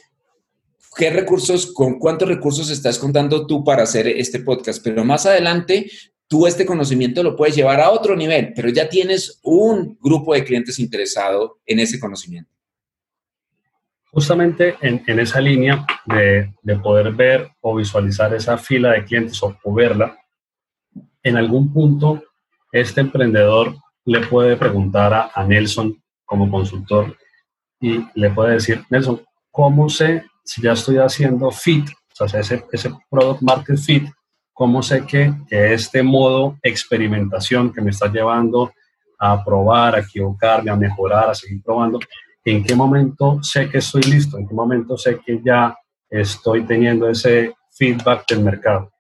[0.96, 5.92] qué recursos, con cuántos recursos estás contando tú para hacer este podcast, pero más adelante
[6.30, 10.46] tú este conocimiento lo puedes llevar a otro nivel, pero ya tienes un grupo de
[10.46, 12.50] clientes interesado en ese conocimiento.
[14.10, 20.18] Justamente en, esa línea de, poder ver o visualizar esa fila de clientes o, verla,
[21.22, 22.24] en algún punto
[22.72, 23.76] este emprendedor
[24.06, 27.16] le puede preguntar a, Nelson como consultor
[27.80, 32.66] y le puede decir, Nelson, ¿cómo sé si ya estoy haciendo fit, o sea, ese,
[32.72, 34.10] ese product market fit,
[34.54, 38.72] ¿cómo sé que, que, este modo experimentación que me está llevando
[39.20, 42.00] a probar, a equivocarme, a mejorar, a seguir probando,
[42.46, 45.78] en qué momento sé que estoy listo, en qué momento sé que ya
[46.10, 48.92] estoy teniendo ese feedback del mercado?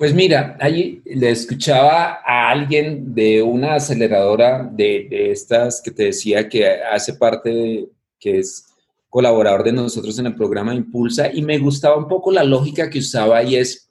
[0.00, 6.04] Pues mira, ahí le escuchaba a alguien de una aceleradora de, de estas que te
[6.04, 7.86] decía que hace parte,
[8.18, 8.64] que es
[9.10, 13.00] colaborador de nosotros en el programa Impulsa, y me gustaba un poco la lógica que
[13.00, 13.90] usaba y es,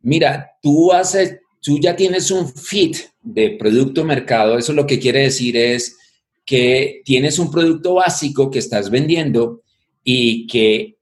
[0.00, 5.58] mira, tú, haces, tú ya tienes un fit de producto-mercado, eso lo que quiere decir
[5.58, 5.98] es
[6.46, 9.60] que tienes un producto básico que estás vendiendo
[10.02, 10.93] y que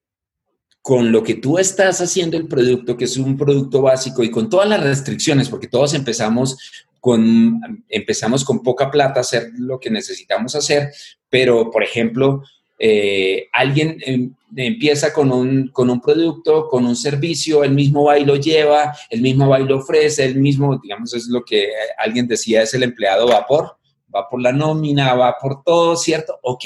[0.83, 4.51] con lo que tú estás haciendo el producto, que es un producto básico y con
[4.51, 6.59] todas las restricciones, porque todos empezamos
[7.01, 10.93] con, empezamos con poca plata hacer lo que necesitamos hacer,
[11.31, 12.43] pero por ejemplo,
[12.79, 18.19] eh, alguien em, empieza con un, con un producto, con un servicio, el mismo va
[18.19, 21.69] y lo lleva, el mismo va y lo ofrece, el mismo, digamos, es lo que
[21.97, 23.77] alguien decía, es el empleado va por,
[24.15, 26.41] va por la nómina, va por todo, ¿cierto?
[26.43, 26.65] Ok.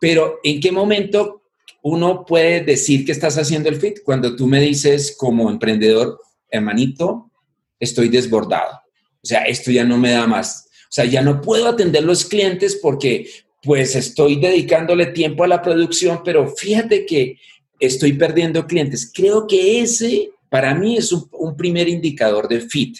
[0.00, 1.39] Pero ¿en qué momento
[1.82, 4.00] uno puede decir que estás haciendo el fit?
[4.04, 7.30] Cuando tú me dices como emprendedor, hermanito,
[7.78, 8.80] estoy desbordado.
[9.22, 10.66] O sea, esto ya no me da más.
[10.84, 13.28] O sea, ya no puedo atender los clientes porque
[13.62, 17.36] pues estoy dedicándole tiempo a la producción, pero fíjate que
[17.78, 19.10] estoy perdiendo clientes.
[19.12, 22.98] Creo que ese para mí es un, primer indicador de fit,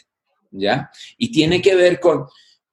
[0.52, 0.90] ¿ya?
[1.18, 2.26] Y tiene que ver con,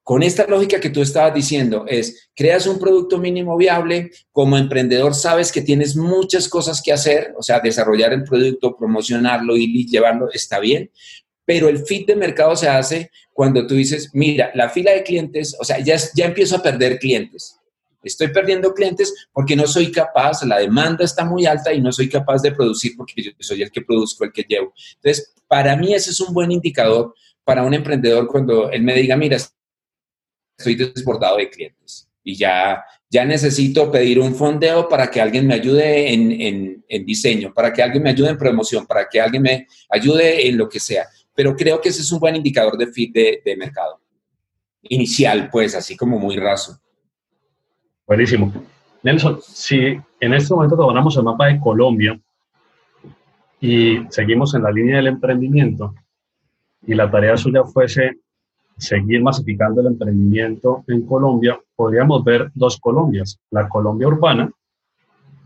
[0.07, 5.13] con esta lógica que tú estabas diciendo, es, creas un producto mínimo viable, como emprendedor
[5.13, 10.31] sabes que tienes muchas cosas que hacer, o sea, desarrollar el producto, promocionarlo y llevarlo,
[10.31, 10.89] está bien,
[11.43, 15.57] pero el fit de mercado se hace cuando tú dices, mira, la fila de clientes,
[15.59, 17.57] o sea, ya, ya empiezo a perder clientes.
[18.01, 22.07] Estoy perdiendo clientes porque no soy capaz, la demanda está muy alta y no soy
[22.07, 24.73] capaz de producir porque yo soy el que produzco, el que llevo.
[24.95, 29.17] Entonces, para mí ese es un buen indicador para un emprendedor cuando él me diga,
[29.17, 29.37] mira,
[30.57, 35.53] estoy desbordado de clientes y ya, ya necesito pedir un fondeo para que alguien me
[35.53, 40.47] ayude en, diseño, para que alguien me ayude en promoción, para que alguien me ayude
[40.47, 41.05] en lo que sea.
[41.33, 44.01] Pero creo que ese es un buen indicador de fit de mercado.
[44.81, 46.77] Inicial, pues, así como muy raso.
[48.05, 48.53] Buenísimo.
[49.03, 52.19] Nelson, si en este momento tomamos el mapa de Colombia
[53.59, 55.93] y seguimos en la línea del emprendimiento
[56.85, 58.19] y la tarea suya fuese
[58.77, 63.39] seguir masificando el emprendimiento en Colombia, podríamos ver dos Colombias.
[63.51, 64.51] La Colombia urbana,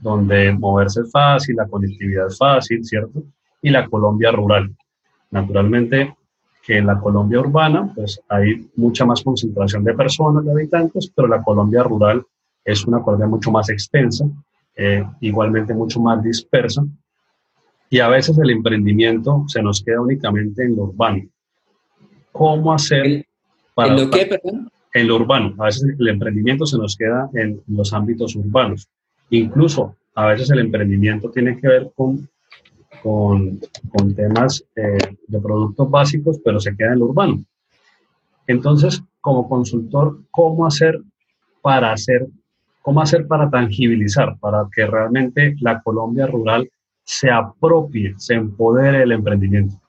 [0.01, 3.23] donde moverse es fácil, la conectividad es fácil, ¿cierto?
[3.61, 4.75] Y la Colombia rural.
[5.29, 6.15] Naturalmente,
[6.63, 11.27] que en la Colombia urbana, pues hay mucha más concentración de personas, de habitantes, pero
[11.27, 12.23] la Colombia rural
[12.63, 14.25] es una Colombia mucho más extensa,
[14.75, 16.83] eh, igualmente mucho más dispersa,
[17.89, 21.23] y a veces el emprendimiento se nos queda únicamente en lo urbano.
[22.31, 23.25] ¿Cómo hacer
[23.73, 23.93] para...
[23.93, 24.71] ¿En lo qué, perdón?
[24.93, 25.53] En lo urbano.
[25.59, 28.87] A veces el emprendimiento se nos queda en los ámbitos urbanos.
[29.29, 32.27] Incluso a veces el emprendimiento tiene que ver con,
[33.01, 33.59] con,
[33.89, 37.43] con temas eh, de productos básicos, pero se queda en lo urbano.
[38.47, 41.01] Entonces, como consultor, ¿cómo hacer
[41.61, 42.27] para hacer,
[42.81, 46.69] cómo hacer para tangibilizar, para que realmente la Colombia rural
[47.03, 49.79] se apropie, se empodere del emprendimiento?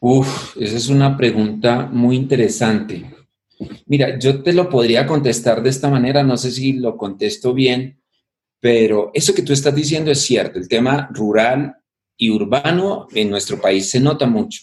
[0.00, 3.14] Uf, esa es una pregunta muy interesante.
[3.86, 8.00] Mira, yo te lo podría contestar de esta manera, no sé si lo contesto bien,
[8.60, 10.58] pero eso que tú estás diciendo es cierto.
[10.58, 11.76] El tema rural
[12.16, 14.62] y urbano en nuestro país se nota mucho.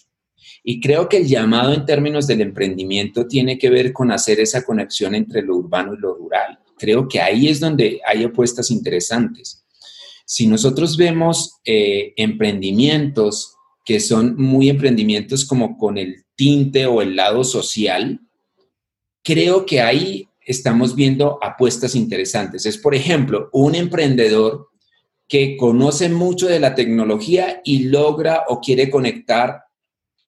[0.64, 4.64] Y creo que el llamado en términos del emprendimiento tiene que ver con hacer esa
[4.64, 6.60] conexión entre lo urbano y lo rural.
[6.78, 9.66] Creo que ahí es donde hay apuestas interesantes.
[10.26, 17.16] Si nosotros vemos eh, emprendimientos que son muy emprendimientos como con el tinte o el
[17.16, 18.20] lado social,
[19.24, 22.66] creo que ahí estamos viendo apuestas interesantes.
[22.66, 24.70] Es, por ejemplo, un emprendedor
[25.28, 29.64] que conoce mucho de la tecnología y logra o quiere conectar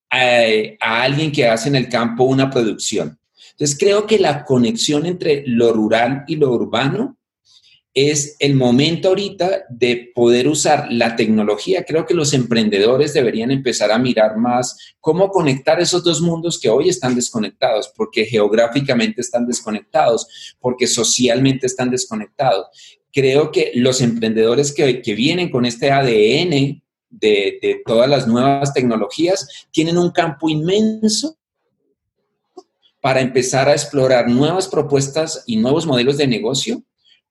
[0.10, 3.20] a, alguien que hace en el campo una producción.
[3.52, 7.18] Entonces, creo que la conexión entre lo rural y lo urbano
[7.96, 11.86] es el momento ahorita de poder usar la tecnología.
[11.86, 16.68] Creo que los emprendedores deberían empezar a mirar más cómo conectar esos dos mundos que
[16.70, 20.28] hoy están desconectados, porque geográficamente están desconectados,
[20.60, 22.68] porque socialmente están desconectados.
[23.14, 29.68] Creo que los emprendedores que, vienen con este ADN de, de todas las nuevas tecnologías
[29.72, 31.38] tienen un campo inmenso
[33.00, 36.84] para empezar a explorar nuevas propuestas y nuevos modelos de negocio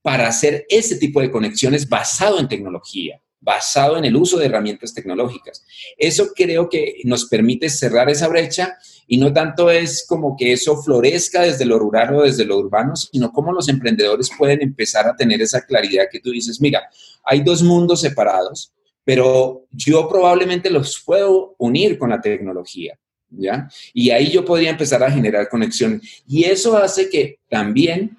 [0.04, 4.92] para hacer ese tipo de conexiones basado en tecnología, basado en el uso de herramientas
[4.92, 5.64] tecnológicas.
[5.96, 8.76] Eso creo que nos permite cerrar esa brecha
[9.06, 12.94] y no tanto es como que eso florezca desde lo rural o desde lo urbano,
[12.96, 16.82] sino cómo los emprendedores pueden empezar a tener esa claridad que tú dices, mira,
[17.24, 18.74] hay dos mundos separados,
[19.04, 22.98] pero yo probablemente los puedo unir con la tecnología.
[23.30, 23.68] ¿Ya?
[23.94, 26.00] Y ahí yo podría empezar a generar conexión.
[26.28, 28.18] Y eso hace que también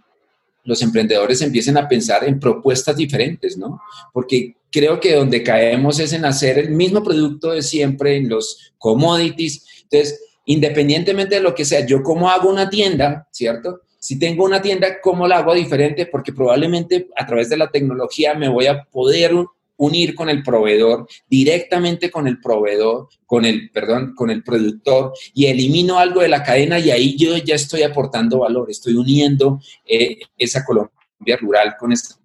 [0.66, 3.80] los emprendedores empiecen a pensar en propuestas diferentes, ¿no?
[4.12, 8.74] Porque creo que donde caemos es en hacer el mismo producto de siempre, en los
[8.78, 9.66] commodities.
[9.84, 13.82] Entonces, independientemente de lo que sea, yo cómo hago una tienda, ¿cierto?
[14.00, 16.08] Si tengo una tienda, ¿cómo la hago diferente?
[16.08, 19.34] Porque probablemente a través de la tecnología me voy a poder
[19.78, 25.48] unir con el proveedor, directamente con el proveedor, con el, perdón, con el productor y
[25.48, 30.20] elimino algo de la cadena y ahí yo ya estoy aportando valor, estoy uniendo eh,
[30.38, 32.16] esa Colombia rural con esta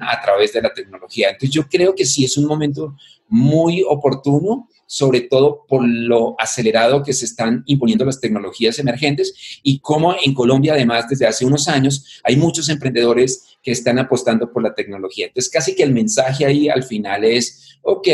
[0.00, 1.30] a través de la tecnología.
[1.30, 2.96] Entonces yo creo que sí es un momento
[3.28, 9.80] muy oportuno sobre todo por lo acelerado que se están imponiendo las tecnologías emergentes y
[9.80, 14.62] cómo en Colombia, además, desde hace unos años, hay muchos emprendedores que están apostando por
[14.62, 15.26] la tecnología.
[15.26, 18.08] Entonces, casi que el mensaje ahí al final es, ok,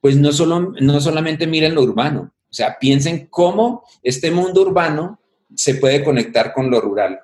[0.00, 5.20] pues no, solo, no solamente miren lo urbano, o sea, piensen cómo este mundo urbano
[5.54, 7.18] se puede conectar con lo rural.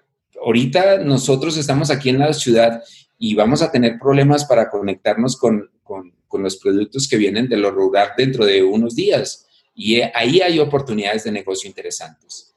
[0.45, 2.83] Ahorita nosotros estamos aquí en la ciudad
[3.24, 7.70] y vamos a tener problemas para conectarnos con, con los productos que vienen de lo
[7.70, 9.46] rural dentro de unos días.
[9.76, 12.52] Y ahí hay oportunidades de negocio interesantes,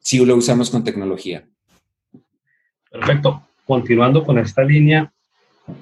[0.00, 1.48] si lo usamos con tecnología.
[2.90, 3.42] Perfecto.
[3.64, 5.10] Continuando con esta línea,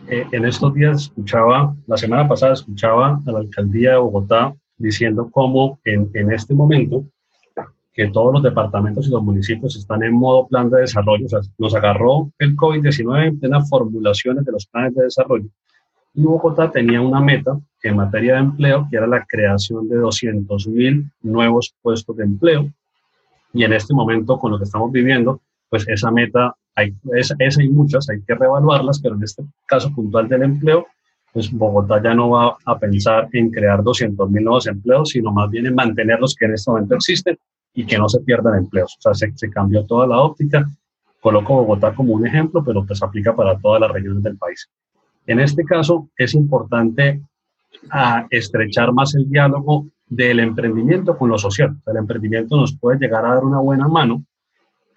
[0.07, 5.29] eh, en estos días escuchaba, la semana pasada escuchaba a la alcaldía de Bogotá diciendo
[5.29, 7.05] cómo en, en este momento
[8.01, 11.27] que todos los departamentos y los municipios están en modo plan de desarrollo.
[11.27, 15.51] O sea, nos agarró el COVID-19 en plena formulaciones de los planes de desarrollo
[16.15, 21.13] y Bogotá tenía una meta en materia de empleo, que era la creación de 200.000
[21.23, 22.73] nuevos puestos de empleo.
[23.53, 27.69] Y en este momento, con lo que estamos viviendo, pues esa meta, hay, esa, hay
[27.69, 30.87] muchas, hay que reevaluarlas, pero en este caso puntual del empleo,
[31.35, 35.67] pues Bogotá ya no va a pensar en crear 200.000 nuevos empleos, sino más bien
[35.67, 37.39] en mantener los que en este momento existen
[37.75, 38.97] y que no se pierdan empleos.
[38.99, 40.65] O sea, se, se cambió toda la óptica.
[41.21, 44.69] Coloco Bogotá como un ejemplo, pero pues aplica para todas las regiones del país.
[45.27, 47.23] En este caso, es importante
[47.91, 51.77] a estrechar más el diálogo del emprendimiento con lo social.
[51.87, 54.25] el emprendimiento nos puede llegar a dar una buena mano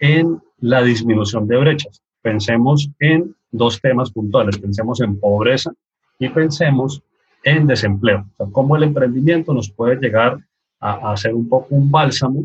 [0.00, 2.02] en la disminución de brechas.
[2.20, 4.58] Pensemos en dos temas puntuales.
[4.58, 5.72] Pensemos en pobreza
[6.18, 7.02] y pensemos
[7.44, 8.26] en desempleo.
[8.36, 10.38] O sea, cómo el emprendimiento nos puede llegar
[10.80, 12.44] a, a ser un poco un bálsamo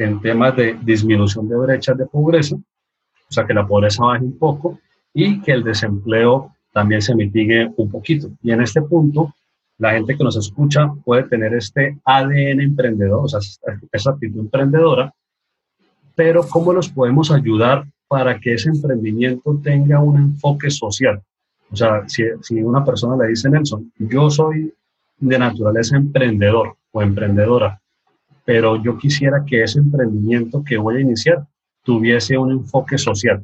[0.00, 4.38] en temas de disminución de brechas de pobreza, o sea, que la pobreza baje un
[4.38, 4.78] poco
[5.12, 8.30] y que el desempleo también se mitigue un poquito.
[8.42, 9.34] Y en este punto,
[9.76, 13.40] la gente que nos escucha puede tener este ADN emprendedor, o sea,
[13.92, 15.12] esa actitud emprendedora,
[16.14, 21.22] pero ¿cómo los podemos ayudar para que ese emprendimiento tenga un enfoque social?
[21.70, 24.72] O sea, si, si una persona le dice, Nelson, yo soy
[25.18, 27.80] de naturaleza emprendedor o emprendedora,
[28.44, 31.46] pero yo quisiera que ese emprendimiento que voy a iniciar
[31.82, 33.42] tuviese un enfoque social.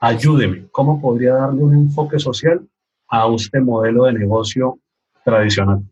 [0.00, 2.60] Ayúdeme, ¿cómo podría darle un enfoque social
[3.08, 4.78] a este modelo de negocio
[5.24, 5.82] tradicional?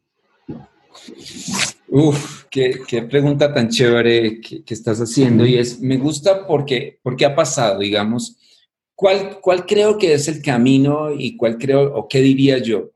[1.89, 7.35] Uf, qué, pregunta tan chévere que, estás haciendo y es, me gusta porque, porque ha
[7.35, 8.37] pasado, digamos,
[8.95, 12.91] ¿cuál, ¿cuál creo que es el camino y cuál creo, o qué diría yo,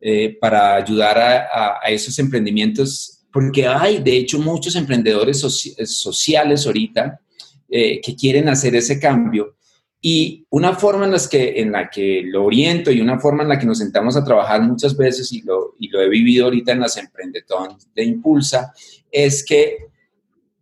[0.00, 3.15] eh, para ayudar a, esos emprendimientos?
[3.36, 7.20] Porque hay, de hecho, muchos emprendedores sociales ahorita
[7.68, 9.56] eh, que quieren hacer ese cambio,
[10.00, 13.50] y una forma en, las que, en la que lo oriento y una forma en
[13.50, 16.72] la que nos sentamos a trabajar muchas veces, y lo, y lo he vivido ahorita
[16.72, 18.72] en las emprendetón de Impulsa,
[19.12, 19.88] es que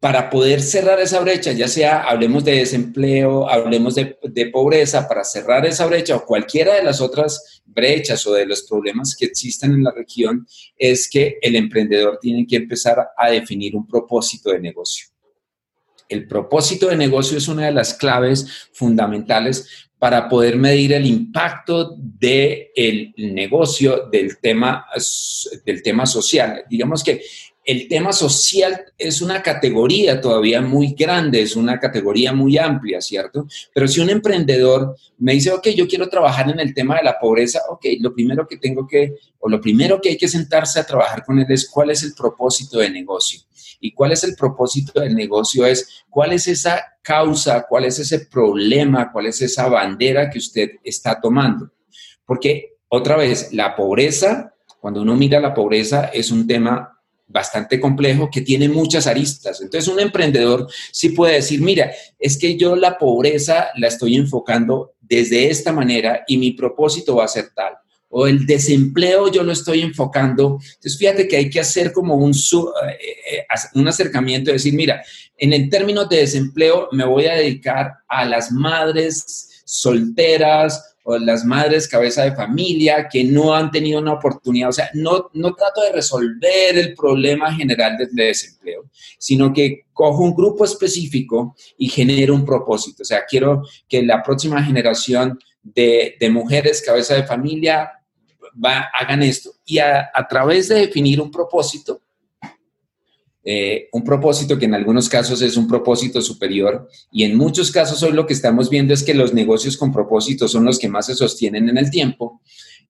[0.05, 5.25] para poder cerrar esa brecha, ya sea hablemos de desempleo, hablemos de, de, pobreza, para
[5.25, 9.73] cerrar esa brecha o cualquiera de las otras brechas o de los problemas que existen
[9.73, 10.47] en la región,
[10.77, 15.07] es que el emprendedor tiene que empezar a definir un propósito de negocio.
[16.07, 21.97] El propósito de negocio es una de las claves fundamentales para poder medir el impacto
[21.97, 24.85] del negocio del tema,
[25.65, 26.63] del tema social.
[26.69, 27.23] Digamos que
[27.65, 33.47] el tema social es una categoría todavía muy grande, es una categoría muy amplia, ¿cierto?
[33.73, 37.19] Pero si un emprendedor me dice, ok, yo quiero trabajar en el tema de la
[37.19, 40.87] pobreza, ok, lo primero que tengo que, o lo primero que hay que sentarse a
[40.87, 43.41] trabajar con él es cuál es el propósito de negocio.
[43.81, 45.67] ¿Y cuál es el propósito del negocio?
[45.67, 50.71] Es cuál es esa causa, cuál es ese problema, cuál es esa bandera que usted
[50.83, 51.71] está tomando.
[52.25, 56.94] Porque, otra vez, la pobreza, cuando uno mira la pobreza, es un tema
[57.27, 59.61] bastante complejo que tiene muchas aristas.
[59.61, 64.95] Entonces, un emprendedor sí puede decir, mira, es que yo la pobreza la estoy enfocando
[65.01, 67.75] desde esta manera y mi propósito va a ser tal
[68.17, 70.61] o el desempleo yo lo estoy enfocando.
[70.63, 72.97] Entonces, fíjate que hay que hacer como un, eh,
[73.33, 75.03] eh, un acercamiento, decir, mira,
[75.37, 81.45] en el término de desempleo me voy a dedicar a las madres solteras o las
[81.45, 84.71] madres cabeza de familia que no han tenido una oportunidad.
[84.71, 88.85] O sea, no, no trato de resolver el problema general del desempleo,
[89.19, 93.03] sino que cojo un grupo específico y genero un propósito.
[93.03, 97.93] O sea, quiero que la próxima generación de, de mujeres cabeza de familia
[98.93, 99.53] hagan esto.
[99.65, 102.01] Y a, través de definir un propósito,
[103.47, 108.03] eh, un propósito que en algunos casos es un propósito superior y en muchos casos
[108.03, 111.07] hoy lo que estamos viendo es que los negocios con propósito son los que más
[111.07, 112.41] se sostienen en el tiempo,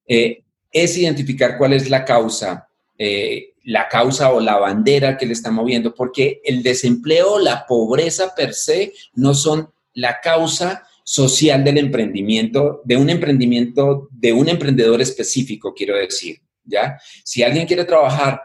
[0.06, 5.32] eh, es identificar cuál es la causa, eh, la causa o la bandera que le
[5.32, 11.78] está moviendo, porque el desempleo, la pobreza per se no son la causa social del
[11.78, 16.98] emprendimiento, de un emprendimiento, de un emprendedor específico, quiero decir, ¿ya?
[17.24, 18.40] Si alguien quiere trabajar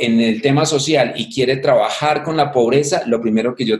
[0.00, 3.76] en el tema social y quiere trabajar con la pobreza, lo primero que yo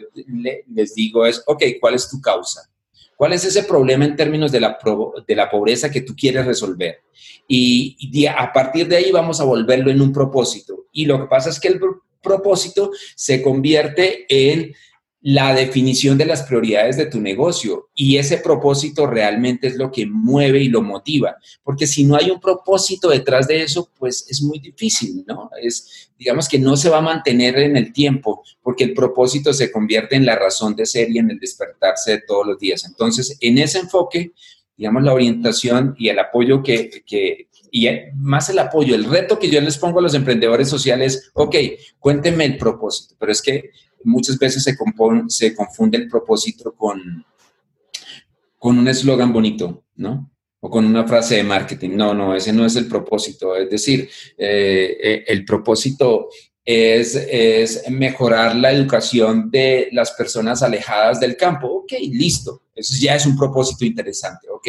[0.72, 2.70] les digo es, ok, ¿cuál es tu causa?
[3.16, 4.78] ¿Cuál es ese problema en términos de la,
[5.26, 7.00] de la pobreza que tú quieres resolver?
[7.48, 10.86] Y, y, a partir de ahí vamos a volverlo en un propósito.
[10.92, 11.80] Y lo que pasa es que el
[12.22, 14.74] propósito se convierte en
[15.22, 20.06] la definición de las prioridades de tu negocio y ese propósito realmente es lo que
[20.06, 24.42] mueve y lo motiva, porque si no hay un propósito detrás de eso, pues es
[24.42, 25.50] muy difícil, ¿no?
[25.60, 29.72] Es, digamos que no se va a mantener en el tiempo, porque el propósito se
[29.72, 32.84] convierte en la razón de ser y en el despertarse de todos los días.
[32.84, 34.32] Entonces, en ese enfoque,
[34.76, 39.50] digamos, la orientación y el apoyo que, que y más el apoyo, el reto que
[39.50, 41.56] yo les pongo a los emprendedores sociales, ok,
[41.98, 43.70] cuéntenme el propósito, pero es que
[44.04, 44.76] muchas veces se,
[45.28, 47.24] se confunde el propósito con,
[48.58, 50.30] con un eslogan bonito, ¿no?
[50.60, 51.90] O con una frase de marketing.
[51.90, 53.54] No, no, ese no es el propósito.
[53.54, 54.08] Es decir,
[54.38, 56.28] eh, eh, el propósito
[56.64, 61.68] es, es, mejorar la educación de las personas alejadas del campo.
[61.68, 62.62] Ok, listo.
[62.74, 64.48] Eso ya es un propósito interesante.
[64.48, 64.68] Ok.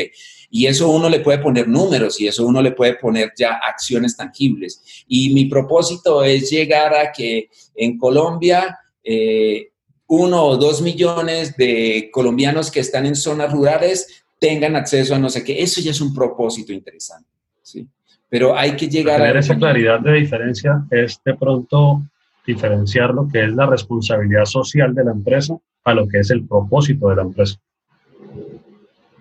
[0.50, 4.16] Y eso uno le puede poner números y eso uno le puede poner ya acciones
[4.16, 5.04] tangibles.
[5.08, 9.70] Y mi propósito es llegar a que en Colombia eh,
[10.08, 15.30] uno o dos millones de colombianos que están en zonas rurales tengan acceso a no
[15.30, 15.62] sé qué.
[15.62, 17.30] Eso ya es un propósito interesante.
[17.62, 17.88] ¿sí?
[18.30, 19.40] pero hay que llegar a...
[19.40, 22.02] esa claridad de diferencia es de pronto
[22.46, 26.46] diferenciar lo que es la responsabilidad social de la empresa a lo que es el
[26.46, 27.58] propósito de la empresa.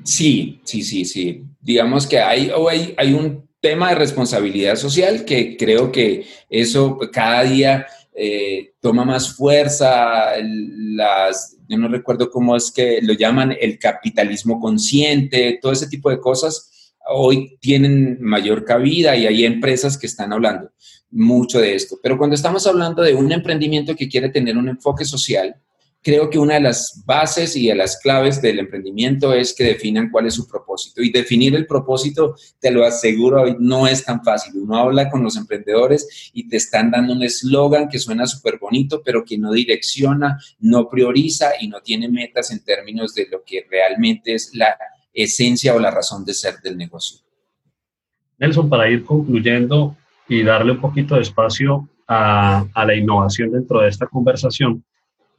[0.06, 1.42] Sí, sí, sí, sí.
[1.60, 7.42] Digamos que hay, hay, hay un tema de responsabilidad social que creo que eso cada
[7.42, 10.32] día eh, toma más fuerza.
[10.40, 16.08] Las, yo no recuerdo cómo es que lo llaman el capitalismo consciente, todo ese tipo
[16.08, 20.70] de cosas hoy tienen mayor cabida y hay empresas que están hablando
[21.10, 21.98] mucho de esto.
[22.02, 25.56] Pero cuando estamos hablando de un emprendimiento que quiere tener un enfoque social,
[26.06, 30.08] creo que una de las bases y de las claves del emprendimiento es que definan
[30.08, 31.02] cuál es su propósito.
[31.02, 34.52] Y definir el propósito, te lo aseguro, no es tan fácil.
[34.54, 39.02] Uno habla con los emprendedores y te están dando un eslogan que suena súper bonito,
[39.04, 43.66] pero que no direcciona, no prioriza y no tiene metas en términos de lo que
[43.68, 44.78] realmente es la
[45.12, 47.18] esencia o la razón de ser del negocio.
[48.38, 49.96] Nelson, para ir concluyendo
[50.28, 54.84] y darle un poquito de espacio a, la innovación dentro de esta conversación,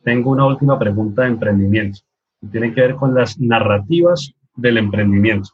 [0.08, 1.99] tengo una última pregunta de emprendimiento.
[2.49, 5.49] tiene que ver con las narrativas del emprendimiento.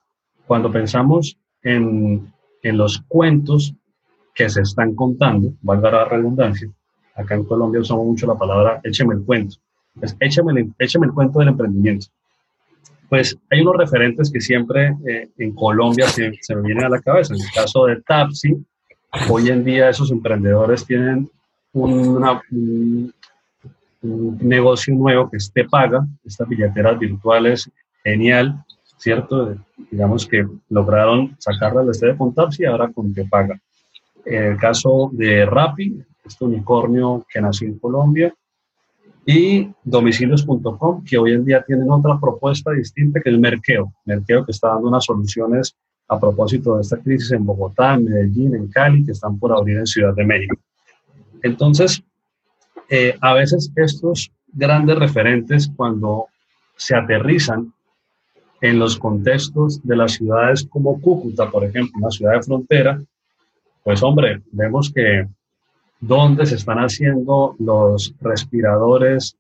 [0.46, 2.32] Cuando pensamos en,
[2.62, 3.74] en los cuentos
[4.36, 6.70] que se están contando, valga la redundancia,
[7.16, 9.56] acá en Colombia usamos mucho la palabra écheme el cuento.
[10.00, 12.06] Pues écheme, écheme el cuento del emprendimiento
[13.10, 17.36] pues hay unos referentes que siempre eh, en Colombia se, me vienen a la cabeza.
[17.36, 18.56] En el caso de Tapsi,
[19.30, 21.30] hoy en día esos emprendedores tienen
[21.74, 23.14] un,
[24.04, 27.70] negocio nuevo que es Te Paga, estas billeteras virtuales,
[28.04, 28.64] genial,
[28.98, 29.56] ¿cierto?
[29.90, 33.60] Digamos que lograron sacarla del de con Tapsi y ahora con Te Paga.
[34.26, 38.34] En el caso de Rappi, este unicornio que nació en Colombia,
[39.26, 43.94] y domicilios.com, que hoy en día tienen otra propuesta distinta que el Merkeo.
[44.06, 45.76] Merkeo que está dando unas soluciones
[46.10, 49.78] a propósito de esta crisis en Bogotá, en Medellín, en Cali, que están por abrir
[49.78, 50.58] en Ciudad de México.
[51.42, 52.04] Entonces,
[52.96, 56.28] eh, a veces estos grandes referentes, cuando
[56.76, 57.74] se aterrizan
[58.62, 63.02] en los contextos de las ciudades como Cúcuta, por ejemplo, una ciudad de frontera,
[63.84, 65.28] pues hombre, vemos que
[66.00, 69.36] dónde se están haciendo los respiradores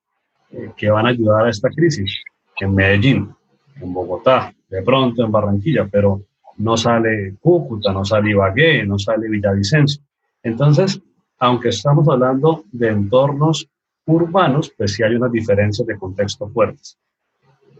[0.49, 2.23] eh, que van a ayudar a esta crisis.
[2.59, 3.35] En Medellín,
[3.79, 6.23] en Bogotá, de pronto en Barranquilla, pero
[6.57, 10.01] no sale Cúcuta, no sale Ibagué, no sale Villavicencio.
[10.41, 10.99] Entonces,
[11.43, 13.67] aunque estamos hablando de entornos
[14.05, 16.97] urbanos, pues sí hay unas diferencias de contexto fuertes.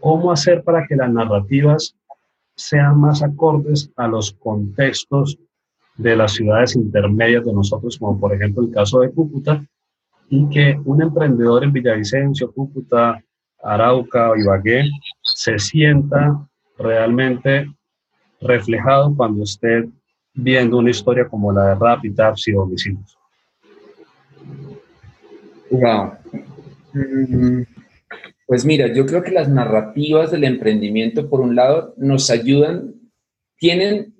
[0.00, 1.96] ¿Cómo hacer para que las narrativas
[2.54, 5.38] sean más acordes a los contextos
[5.96, 9.64] de las ciudades intermedias de nosotros, como por ejemplo el caso de Cúcuta,
[10.28, 13.18] y que un emprendedor en Villavicencio, Cúcuta,
[13.62, 14.90] Arauca o Ibagué
[15.22, 16.46] se sienta
[16.76, 17.74] realmente
[18.42, 19.88] reflejado cuando esté
[20.34, 22.12] viendo una historia como la de Rapid
[22.46, 23.23] y Domicilios.
[25.80, 26.12] Wow.
[26.92, 27.62] Mm,
[28.46, 32.94] pues mira, yo creo que las narrativas del emprendimiento, por un lado, nos ayudan,
[33.56, 34.14] tienen,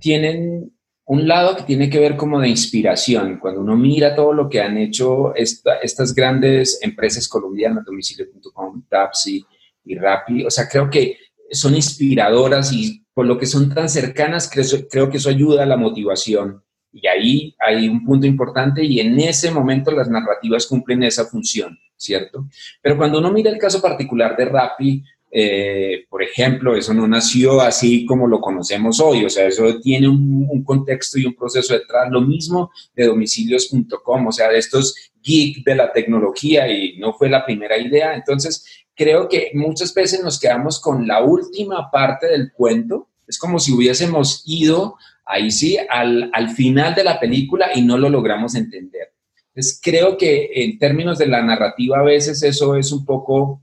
[0.00, 0.72] tienen
[1.04, 3.38] un lado que tiene que ver como de inspiración.
[3.38, 9.44] Cuando uno mira todo lo que han hecho estas grandes empresas colombianas, domicilio.com, Tapsi
[9.84, 11.16] y Rappi, o sea, creo que
[11.50, 15.66] son inspiradoras y por lo que son tan cercanas, creo, creo que eso ayuda a
[15.66, 16.62] la motivación.
[16.92, 21.78] Y ahí hay un punto importante y en ese momento las narrativas cumplen esa función,
[21.96, 22.46] ¿cierto?
[22.80, 27.60] Pero cuando uno mira el caso particular de Rappi, eh, por ejemplo, eso no nació
[27.60, 32.10] así como lo conocemos hoy, o sea, eso tiene un, contexto y un proceso detrás.
[32.10, 37.30] Lo mismo de domicilios.com, o sea, de estos geeks de la tecnología y no fue
[37.30, 38.14] la primera idea.
[38.14, 38.64] Entonces,
[38.94, 43.08] creo que muchas veces nos quedamos con la última parte del cuento.
[43.26, 44.96] Es como si hubiésemos ido
[45.28, 49.12] ahí sí al, al final de la película y no lo logramos entender.
[49.48, 53.62] Entonces, creo que en términos de la narrativa a veces eso es un poco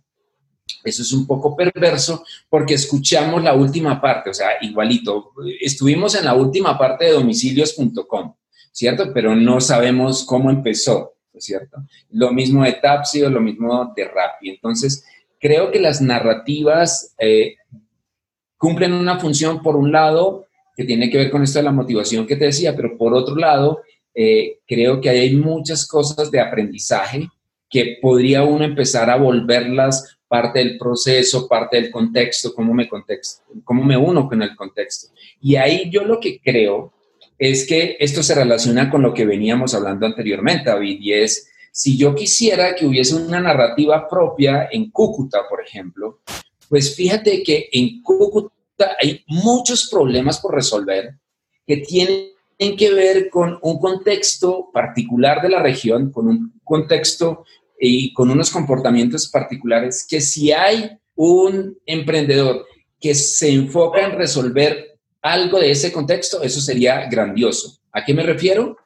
[0.84, 6.26] eso es un poco perverso porque escuchamos la última parte, o sea, igualito, estuvimos en
[6.26, 8.36] la última parte de domicilios.com,
[8.72, 9.11] ¿cierto?
[9.13, 11.78] Pero no sabemos cómo empezó, ¿cierto?
[12.09, 14.49] Lo mismo de Tapsi o lo mismo de Rappi.
[14.49, 15.05] Entonces,
[15.39, 17.55] creo que las narrativas eh,
[18.57, 22.28] cumplen una función, por un lado, que tiene que ver con esto de la motivación
[22.28, 23.82] que te decía, pero por otro lado,
[24.13, 27.30] eh, creo que hay muchas cosas de aprendizaje
[27.69, 33.43] que podría uno empezar a volverlas parte del proceso, parte del contexto, cómo me, contexto,
[33.63, 35.13] cómo me uno con el contexto.
[35.41, 36.93] Y ahí yo lo que creo
[37.38, 41.97] es que esto se relaciona con lo que veníamos hablando anteriormente, David, y es, si
[41.97, 46.19] yo quisiera que hubiese una narrativa propia en Cúcuta, por ejemplo,
[46.69, 48.54] pues fíjate que en Cúcuta
[48.99, 51.15] hay muchos problemas por resolver
[51.65, 57.45] que tienen que ver con un contexto particular de la región, con un contexto
[57.80, 62.65] y con unos comportamientos particulares que si hay un emprendedor
[62.99, 67.80] que se enfoca en resolver algo de ese contexto, eso sería grandioso.
[67.91, 68.78] ¿A qué me refiero?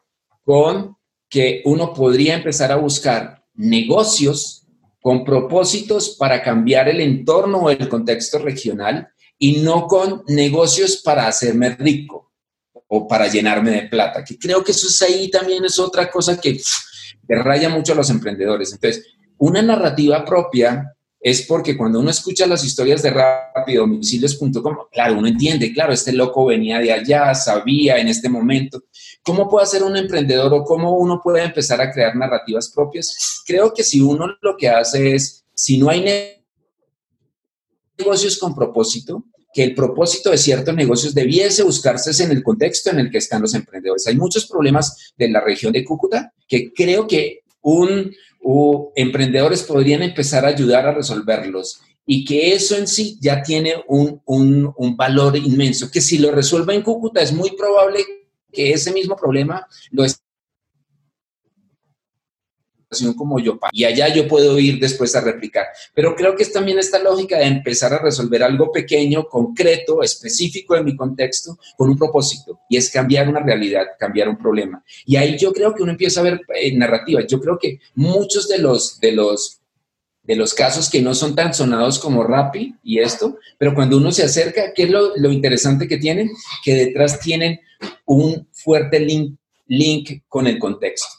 [0.43, 0.95] Con
[1.29, 4.65] que uno podría empezar a buscar negocios
[5.01, 9.09] con propósitos para cambiar el entorno o el contexto regional
[9.39, 12.31] y no con negocios para hacerme rico
[12.87, 16.39] o para llenarme de plata, que creo que eso es ahí también es otra cosa
[16.39, 16.59] que,
[17.27, 18.73] raya mucho a los emprendedores.
[18.73, 19.05] Entonces,
[19.37, 25.71] una narrativa propia es porque cuando uno escucha las historias de rapidomicilios.com, claro, uno entiende,
[25.71, 28.83] claro, este loco venía de allá, sabía en este momento.
[29.21, 33.43] ¿Cómo puede ser un emprendedor o cómo uno puede empezar a crear narrativas propias?
[33.45, 36.01] Creo que si uno lo que hace es, si no hay
[37.99, 42.99] negocios con propósito, que el propósito de ciertos negocios debiese buscarse en el contexto en
[42.99, 44.07] el que están los emprendedores.
[44.07, 50.01] Hay muchos problemas de la región de Cúcuta que creo que un o emprendedores podrían
[50.01, 54.97] empezar a ayudar a resolverlos y que eso en sí ya tiene un, un, un
[54.97, 58.03] valor inmenso, que si lo resuelve en Cúcuta es muy probable
[58.51, 60.23] que ese mismo problema lo esté
[63.15, 63.37] como
[63.71, 65.67] y allá yo puedo ir después a replicar.
[65.93, 70.75] Pero creo que es también esta lógica de empezar a resolver algo pequeño, concreto, específico
[70.75, 74.83] en mi contexto, con un propósito, y es cambiar una realidad, cambiar un problema.
[75.05, 77.27] Y ahí yo creo que uno empieza a ver eh, narrativas.
[77.27, 79.55] Yo creo que muchos de los, de los
[80.21, 84.11] de los casos que no son tan sonados como Rappi y esto, pero cuando uno
[84.11, 86.29] se acerca, ¿qué es lo, lo interesante que tienen?
[86.63, 87.59] Que detrás tienen
[88.05, 91.18] un fuerte link, link con el contexto.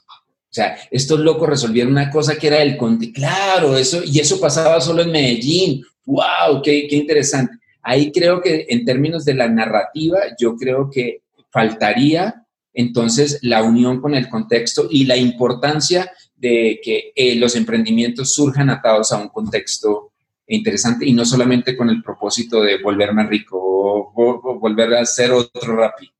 [0.51, 3.13] O sea, estos locos resolvieron una cosa que era el conte.
[3.13, 5.85] Claro, eso, y eso pasaba solo en Medellín.
[6.05, 6.61] ¡Wow!
[6.63, 7.57] Qué, qué interesante!
[7.83, 14.01] Ahí creo que en términos de la narrativa, yo creo que faltaría entonces la unión
[14.01, 19.29] con el contexto y la importancia de que eh, los emprendimientos surjan atados a un
[19.29, 20.13] contexto
[20.47, 25.77] interesante y no solamente con el propósito de volverme rico o, volver a ser otro
[25.77, 26.13] rápido.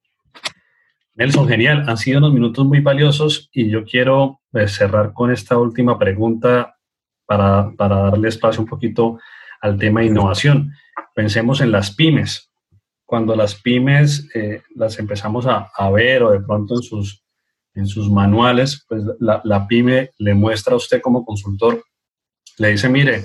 [1.15, 1.85] Nelson, genial.
[1.89, 6.77] Han sido unos minutos muy valiosos y yo quiero pues, cerrar con esta última pregunta
[7.27, 9.19] para, darle espacio un poquito
[9.61, 10.73] al tema de innovación.
[11.15, 12.51] Pensemos en las pymes.
[13.05, 17.25] Cuando las pymes eh, las empezamos a, ver o de pronto en sus,
[17.75, 21.83] en sus manuales, pues la, la pyme le muestra a usted como consultor,
[22.59, 23.25] le dice, mire,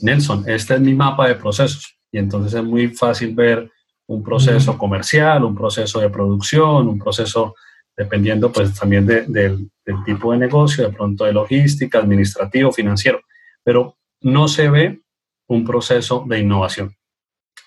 [0.00, 1.98] Nelson, este es mi mapa de procesos.
[2.12, 3.70] Y entonces es muy fácil ver
[4.06, 7.54] un proceso comercial, un proceso de producción, un proceso
[7.96, 9.70] dependiendo pues también del,
[10.04, 13.20] tipo de negocio, de pronto de logística, administrativo, financiero,
[13.62, 15.00] pero no se ve
[15.46, 16.94] un proceso de innovación.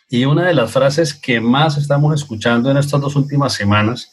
[0.10, 4.12] Y una de las frases que más estamos escuchando en estas dos últimas semanas,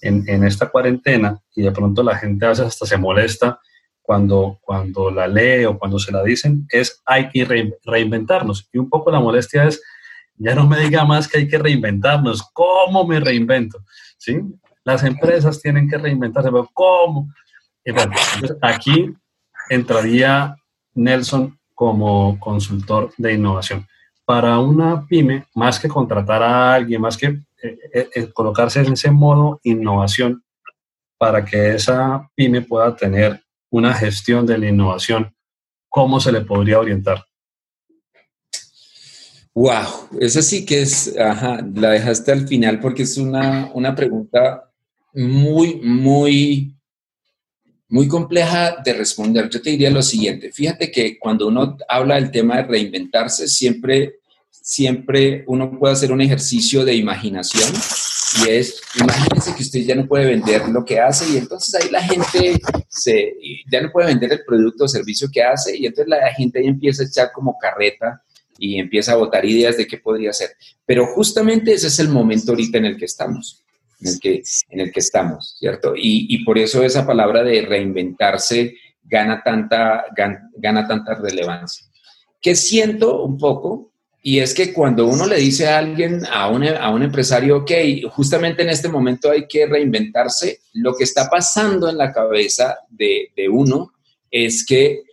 [0.00, 3.58] en, esta cuarentena, y de pronto la gente a veces hasta se molesta
[4.02, 8.68] cuando, cuando la lee o cuando se la dicen, es hay que reinventarnos.
[8.72, 9.82] Y un poco la molestia es,
[10.38, 12.42] ya no me diga más que hay que reinventarnos.
[12.52, 13.84] ¿Cómo me reinvento?
[14.18, 14.40] ¿Sí?
[14.84, 17.28] Las empresas tienen que reinventarse, pero ¿cómo?
[18.62, 19.14] aquí
[19.68, 20.56] entraría
[20.94, 23.86] Nelson como consultor de innovación.
[24.24, 28.94] Para una pyme, más que contratar a alguien, más que eh, eh, eh, colocarse en
[28.94, 30.42] ese modo innovación,
[31.18, 35.34] para que esa pyme pueda tener una gestión de la innovación,
[35.88, 37.24] ¿cómo se le podría orientar?
[39.56, 44.70] Wow, esa sí que es, ajá, la dejaste al final porque es una, una pregunta
[45.14, 46.76] muy, muy,
[47.88, 49.48] muy compleja de responder.
[49.48, 54.16] Yo te diría lo siguiente, fíjate que cuando uno habla del tema de reinventarse, siempre,
[54.50, 57.72] siempre uno puede hacer un ejercicio de imaginación
[58.44, 61.90] y es, imagínense que usted ya no puede vender lo que hace y entonces ahí
[61.90, 63.32] la gente se,
[63.72, 66.66] ya no puede vender el producto o servicio que hace y entonces la gente ahí
[66.66, 68.22] empieza a echar como carreta
[68.58, 70.50] y empieza a votar ideas de qué podría ser.
[70.84, 73.64] Pero justamente ese es el momento ahorita en el que estamos,
[74.00, 75.94] en el que, en el que estamos, ¿cierto?
[75.96, 78.74] Y, y por eso esa palabra de reinventarse
[79.08, 81.86] gana tanta, gana, tanta relevancia.
[82.40, 83.92] Que siento un poco
[84.22, 87.70] y es que cuando uno le dice a alguien, a un, a un empresario, ok,
[88.10, 93.30] justamente en este momento hay que reinventarse, lo que está pasando en la cabeza de,
[93.36, 93.92] de uno
[94.28, 95.04] es que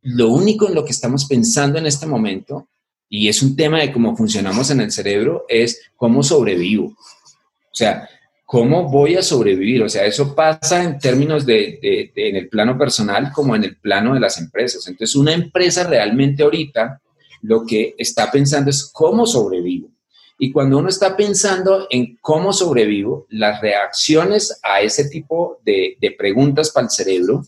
[0.00, 2.68] lo único en lo que estamos pensando en este momento,
[3.16, 6.86] y es un tema de cómo funcionamos en el cerebro, es cómo sobrevivo.
[6.86, 8.08] O sea,
[8.44, 9.84] ¿cómo voy a sobrevivir?
[9.84, 11.78] O sea, eso pasa en términos de,
[12.12, 14.88] en el plano personal como en el plano de las empresas.
[14.88, 17.00] Entonces, una empresa realmente ahorita
[17.42, 19.90] lo que está pensando es cómo sobrevivo.
[20.36, 26.72] Y cuando uno está pensando en cómo sobrevivo, las reacciones a ese tipo de preguntas
[26.72, 27.44] para el cerebro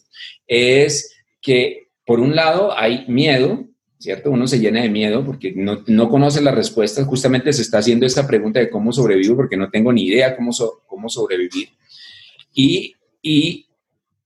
[0.46, 1.12] es
[1.42, 3.66] que, por un lado, hay miedo,
[3.98, 4.30] ¿cierto?
[4.30, 7.06] Uno se llena de miedo porque no, no conoce las respuestas.
[7.06, 10.50] Justamente se está haciendo esta pregunta de cómo sobrevivo porque no tengo ni idea cómo,
[10.86, 11.70] cómo sobrevivir.
[12.52, 13.66] Y, y,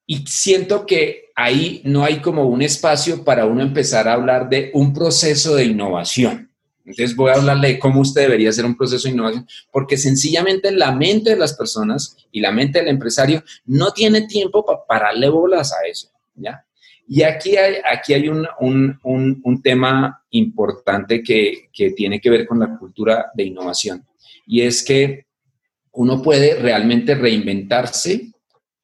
[0.06, 4.70] y siento que ahí no hay como un espacio para uno empezar a hablar de
[4.74, 6.50] un proceso de innovación.
[6.84, 10.72] Entonces voy a hablarle de cómo usted debería hacer un proceso de innovación, porque sencillamente
[10.72, 15.28] la mente de las personas y la mente del empresario no tiene tiempo para pararle
[15.28, 16.64] bolas a eso, ¿ya?
[17.12, 22.46] Y aquí hay, aquí hay un, un, un, tema importante que, que tiene que ver
[22.46, 24.06] con la cultura de innovación,
[24.46, 25.26] y es que
[25.92, 28.30] uno puede realmente reinventarse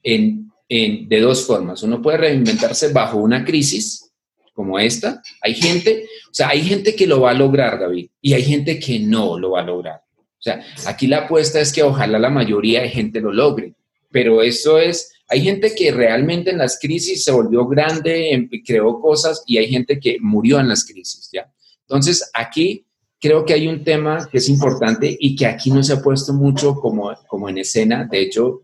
[0.02, 1.82] en de dos formas.
[1.82, 4.10] Uno puede reinventarse bajo una crisis
[4.52, 5.22] como esta.
[5.42, 8.78] Hay gente, o sea, hay gente que lo va a lograr, David, y hay gente
[8.78, 10.02] que no lo va a lograr.
[10.18, 13.74] O sea, aquí la apuesta es que ojalá la mayoría de gente lo logre,
[14.10, 19.00] pero eso es, hay gente que realmente en las crisis se volvió grande, em, creó
[19.00, 21.52] cosas y hay gente que murió en las crisis, ¿ya?
[21.80, 22.86] Entonces, aquí
[23.20, 26.32] creo que hay un tema que es importante y que aquí no se ha puesto
[26.32, 28.08] mucho como, como en escena.
[28.10, 28.62] De hecho,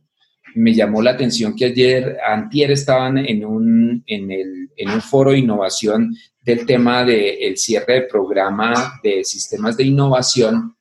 [0.54, 5.32] me llamó la atención que ayer, antier estaban en un, en, el, en un foro
[5.32, 10.76] de innovación del tema del cierre del programa de sistemas de innovación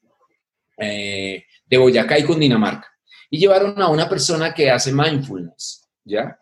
[0.77, 2.90] eh, de Boyacá y Cundinamarca.
[3.31, 6.37] Y llevaron a una persona que hace mindfulness, ¿ya?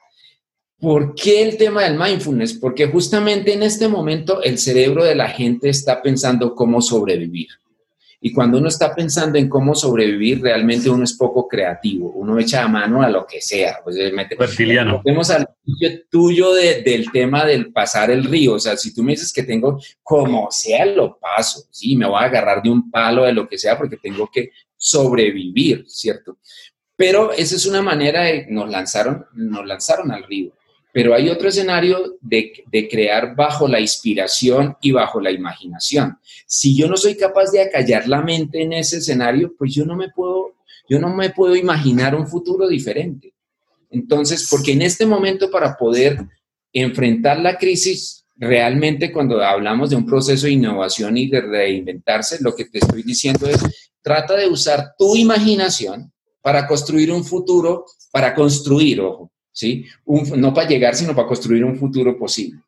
[0.79, 2.53] ¿Por qué el tema del mindfulness?
[2.53, 7.47] Porque justamente en este momento el cerebro de la gente está pensando cómo sobrevivir.
[8.21, 12.11] Y cuando uno está pensando en cómo sobrevivir, realmente uno es poco creativo.
[12.11, 13.79] Uno echa a mano a lo que sea.
[13.81, 15.01] Pues, eh, Reptiliano.
[15.05, 15.47] Vemos al
[16.09, 18.55] tuyo del tema del pasar el río.
[18.55, 21.63] O sea, si tú me dices que tengo como sea, lo paso.
[21.71, 24.51] Sí, me voy a agarrar de un palo, de lo que sea, porque tengo que
[24.75, 26.39] sobrevivir, ¿cierto?
[26.99, 30.51] Pero esa es una manera de, nos lanzaron, nos lanzaron al río.
[30.91, 32.51] Pero hay otro escenario de,
[32.91, 36.17] crear bajo la inspiración y bajo la imaginación.
[36.45, 39.95] Si yo no soy capaz de acallar la mente en ese escenario, pues yo no
[39.95, 40.55] me puedo,
[40.89, 43.33] yo no me puedo imaginar un futuro diferente.
[43.89, 46.19] Entonces, porque en este momento para poder
[46.73, 52.53] enfrentar la crisis, realmente cuando hablamos de un proceso de innovación y de reinventarse, lo
[52.53, 56.11] que te estoy diciendo es, trata de usar tu imaginación
[56.41, 59.85] para construir un futuro, para construir, ojo, ¿sí?
[60.05, 62.61] no para llegar, sino para construir un futuro posible.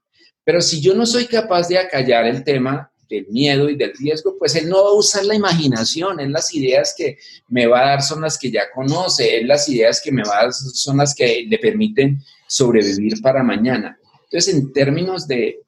[0.43, 4.35] Pero si yo no soy capaz de acallar el tema del miedo y del riesgo,
[4.39, 7.17] pues él no va a usar la imaginación, él las ideas que
[7.49, 10.39] me va a dar son las que ya conoce, él las ideas que me va
[10.39, 13.97] a dar son las que le permiten sobrevivir para mañana.
[14.23, 15.59] Entonces, en términos de,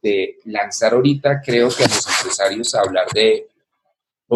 [0.45, 3.47] lanzar ahorita, creo que a los empresarios hablar de,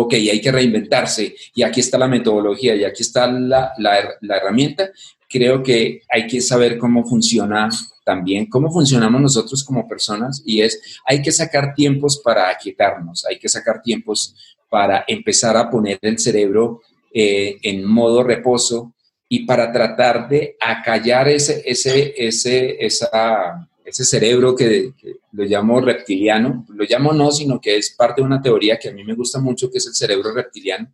[0.02, 4.92] ok, hay que reinventarse y aquí está la metodología y aquí está la, la herramienta,
[5.30, 7.70] creo que hay que saber cómo funciona
[8.06, 13.38] también, cómo funcionamos nosotros como personas y es, hay que sacar tiempos para aquietarnos, hay
[13.38, 14.36] que sacar tiempos
[14.70, 16.82] para empezar a poner el cerebro
[17.14, 18.94] eh, en modo reposo
[19.30, 24.92] y para tratar de acallar ese, ese, ese, esa, ese cerebro que,
[25.32, 28.94] lo llamo reptiliano, lo llamo no, sino que es parte de una teoría que a
[28.94, 30.92] mí me gusta mucho, que es el cerebro reptiliano,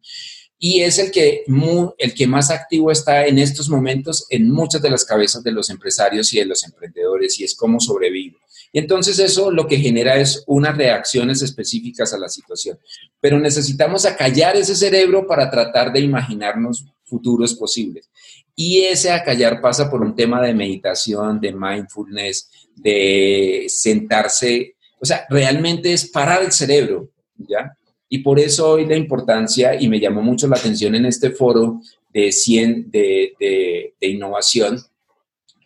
[0.60, 1.44] y es el que,
[1.98, 5.72] el que más activo está en estos momentos en muchas de las cabezas de los
[5.72, 8.38] empresarios y de los emprendedores y es cómo sobrevive.
[8.72, 12.78] Y entonces eso lo que genera es unas reacciones específicas a la situación.
[13.20, 18.10] Pero necesitamos acallar ese cerebro para tratar de imaginarnos futuros posibles.
[18.56, 25.26] Y ese acallar pasa por un tema de meditación, de mindfulness, de sentarse, o sea,
[25.30, 27.76] realmente es parar el cerebro, ¿ya?
[28.10, 31.82] Y por eso hoy la importancia, y me llamó mucho la atención en este foro
[32.14, 34.80] de 100 de, de, innovación,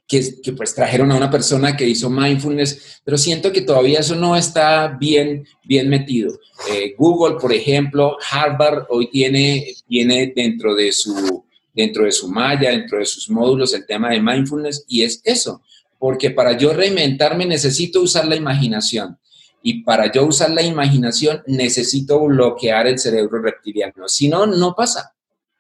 [0.08, 4.16] que, que, pues trajeron a una persona que hizo mindfulness, pero siento que todavía eso
[4.16, 6.40] no está bien, bien metido.
[6.72, 11.46] Eh, Google, por ejemplo, Harvard hoy tiene, tiene dentro de su
[11.78, 15.62] dentro de su malla, dentro de sus módulos, el tema de mindfulness, y es eso,
[16.00, 19.20] porque para yo reinventarme necesito usar la imaginación.
[19.62, 24.08] Y para yo usar la imaginación necesito bloquear el cerebro reptiliano.
[24.08, 25.14] Si no, no pasa.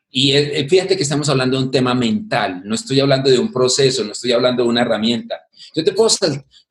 [0.10, 3.38] Y eh, eh, fíjate que estamos hablando de un tema mental, no estoy hablando de
[3.38, 5.42] un proceso, no estoy hablando de una herramienta.
[5.76, 6.10] Yo, te puedo,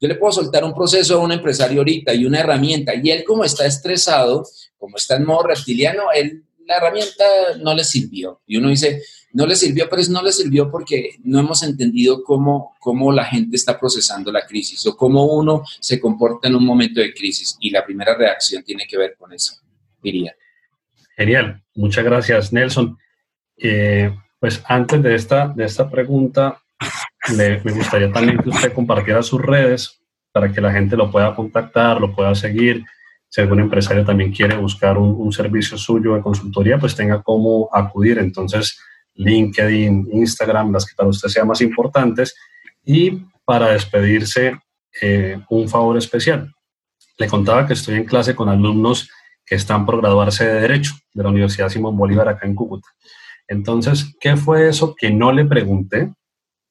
[0.00, 3.22] yo le puedo soltar un proceso a un empresario ahorita y una herramienta, y él
[3.24, 4.44] como está estresado,
[4.78, 7.24] como está en modo reptiliano, él, la herramienta
[7.60, 8.40] no le sirvió.
[8.46, 9.02] Y uno dice,
[9.36, 13.54] no le sirvió, pero no le sirvió porque no hemos entendido cómo, cómo la gente
[13.54, 17.54] está procesando la crisis o cómo uno se comporta en un momento de crisis.
[17.60, 19.56] Y la primera reacción tiene que ver con eso,
[20.02, 20.34] diría.
[21.18, 22.96] Genial, muchas gracias, Nelson.
[23.58, 24.10] Eh,
[24.40, 26.58] pues antes de esta, de esta pregunta,
[27.36, 30.00] me gustaría también que usted compartiera sus redes
[30.32, 32.82] para que la gente lo pueda contactar, lo pueda seguir.
[33.28, 38.16] Si algún empresario también quiere buscar un, servicio suyo de consultoría, pues tenga cómo acudir.
[38.18, 38.80] Entonces,
[39.16, 42.34] LinkedIn, Instagram, las que para usted sean más importantes.
[42.84, 44.58] Y para despedirse,
[45.00, 46.52] eh, un favor especial.
[47.18, 49.08] Le contaba que estoy en clase con alumnos
[49.44, 52.88] que están por graduarse de Derecho de la Universidad Simón Bolívar acá en Cúcuta.
[53.46, 56.12] Entonces, ¿qué fue eso que no le pregunté,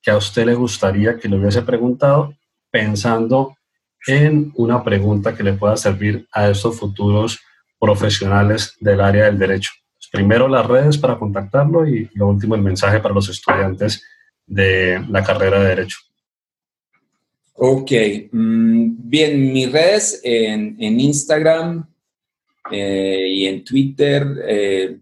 [0.01, 2.33] que a usted le gustaría que le hubiese preguntado,
[2.69, 3.55] pensando
[4.07, 7.39] en una pregunta que le pueda servir a estos futuros
[7.79, 9.71] profesionales del área del derecho?
[10.11, 14.03] Primero las redes para contactarlo y lo último el mensaje para los estudiantes
[14.45, 15.97] de la carrera de derecho.
[17.57, 17.91] Ok,
[18.31, 21.87] mm, bien, mis redes en, Instagram
[22.71, 24.97] eh, y en Twitter eh,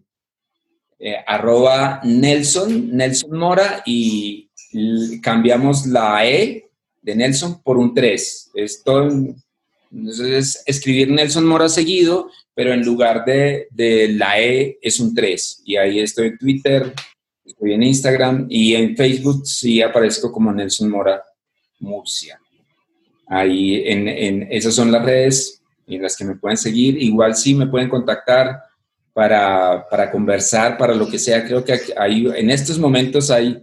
[0.99, 4.49] eh, arroba Nelson, Nelson Mora, y
[5.22, 6.70] cambiamos la E
[7.01, 8.51] de Nelson por un 3.
[8.54, 9.10] Esto
[9.94, 13.68] es escribir Nelson Mora seguido, pero en lugar de,
[14.16, 15.64] la E es un 3.
[15.66, 16.94] Y ahí estoy en Twitter,
[17.46, 21.24] estoy en Instagram y en Facebook sí aparezco como Nelson Mora
[21.80, 22.39] Murcia.
[23.28, 27.02] Ahí en, en esas son las redes en las que me pueden seguir.
[27.02, 28.60] Igual sí me pueden contactar
[29.14, 31.46] para, para, conversar, para lo que sea.
[31.46, 33.62] Creo que hay, en estos momentos hay,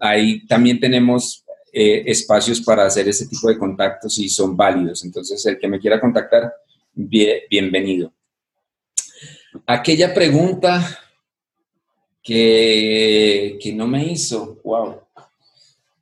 [0.00, 1.41] hay también tenemos
[1.72, 5.04] eh, espacios para hacer ese tipo de contactos y son válidos.
[5.04, 6.52] Entonces, el que me quiera contactar,
[6.94, 8.12] bienvenido.
[9.66, 10.98] Aquella pregunta
[12.22, 15.00] que, que no me hizo, wow,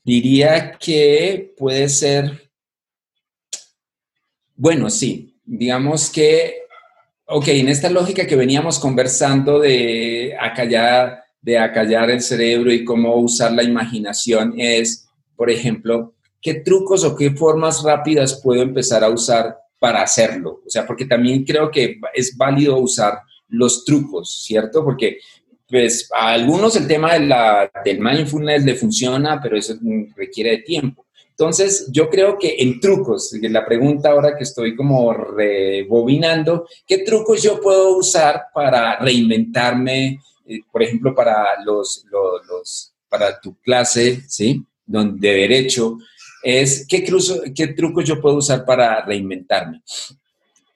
[0.04, 2.50] diría que puede ser,
[4.56, 6.60] bueno, sí, digamos que
[7.32, 13.14] Ok, en esta lógica que veníamos conversando de acallar, de acallar el cerebro y cómo
[13.14, 15.08] usar la imaginación es,
[15.40, 20.60] por ejemplo, ¿qué trucos o qué formas rápidas puedo empezar a usar para hacerlo?
[20.66, 24.84] O sea, porque también creo que es válido usar los trucos, ¿cierto?
[24.84, 25.16] Porque
[25.66, 29.76] pues a algunos el tema de la, del mindfulness le funciona, pero eso
[30.14, 31.06] requiere de tiempo.
[31.30, 37.42] Entonces, yo creo que en trucos, la pregunta ahora que estoy como rebobinando, ¿qué trucos
[37.42, 42.04] yo puedo usar para reinventarme, eh, por ejemplo, para los,
[42.46, 44.66] los, para tu clase, ¿sí?
[44.90, 45.98] De derecho,
[46.42, 47.04] es ¿qué,
[47.54, 49.82] qué trucos yo puedo usar para reinventarme.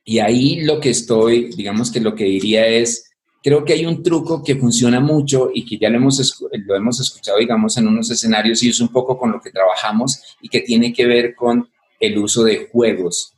[0.04, 3.10] Y ahí lo que estoy, digamos que lo que diría es,
[3.42, 7.00] creo que hay un truco que funciona mucho y que ya lo hemos, lo hemos
[7.00, 10.60] escuchado, digamos, en unos escenarios y es un poco con lo que trabajamos y que
[10.60, 13.34] tiene que ver con el uso de juegos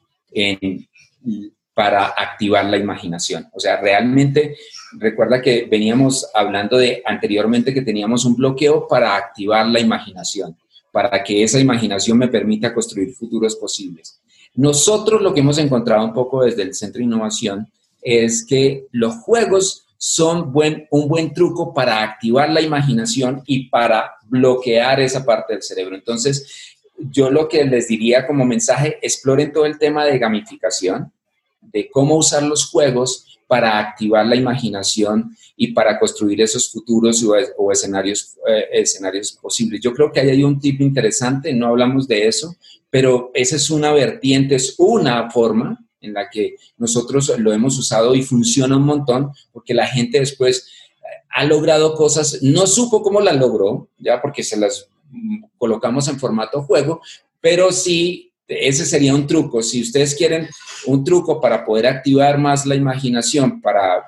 [1.75, 3.49] para activar la imaginación.
[3.53, 4.57] O sea, realmente,
[4.99, 10.57] recuerda que veníamos hablando de anteriormente que teníamos un bloqueo para activar la imaginación,
[10.97, 14.19] para que esa imaginación me permita construir futuros posibles.
[14.55, 17.71] Nosotros lo que hemos encontrado un poco desde el Centro de Innovación
[18.01, 20.55] es que los juegos son
[20.91, 25.97] un buen truco para activar la imaginación y para bloquear esa parte del cerebro.
[25.97, 31.13] Entonces, yo lo que les diría como mensaje, exploren todo el tema de gamificación,
[31.61, 37.25] de cómo usar los juegos para activar la imaginación y para construir esos futuros
[37.57, 39.81] o, escenarios, eh, escenarios posibles.
[39.81, 42.57] Yo creo que hay un tipo interesante, no hablamos de eso,
[42.91, 48.15] pero esa es una vertiente, es una forma en la que nosotros lo hemos usado
[48.15, 50.67] y funciona un montón porque la gente después
[50.99, 56.09] eh, ha logrado cosas, no supo cómo las logró, ya porque se las mm, colocamos
[56.09, 57.01] en formato juego,
[57.41, 59.63] pero sí, ese sería un truco.
[59.63, 60.49] Si ustedes quieren
[60.87, 64.05] un truco para poder activar más la imaginación, para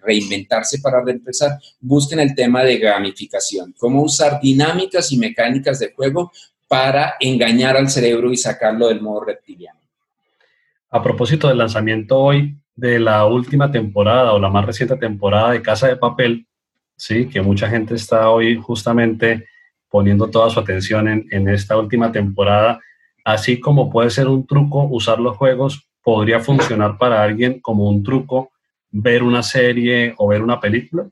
[0.00, 6.32] reinventarse, para reempezar, busquen el tema de gamificación, cómo usar dinámicas y mecánicas de juego
[6.68, 9.78] para engañar al cerebro y sacarlo del modo reptiliano.
[10.90, 15.62] A propósito del lanzamiento hoy de la última temporada o la más reciente temporada de
[15.62, 16.46] Casa de Papel,
[16.96, 19.46] sí, que mucha gente está hoy justamente
[19.90, 22.80] poniendo toda su atención en, esta última temporada,
[23.24, 28.02] así como puede ser un truco usar los juegos podría funcionar para alguien como un
[28.02, 28.50] truco
[28.90, 31.08] ver una serie o ver una película?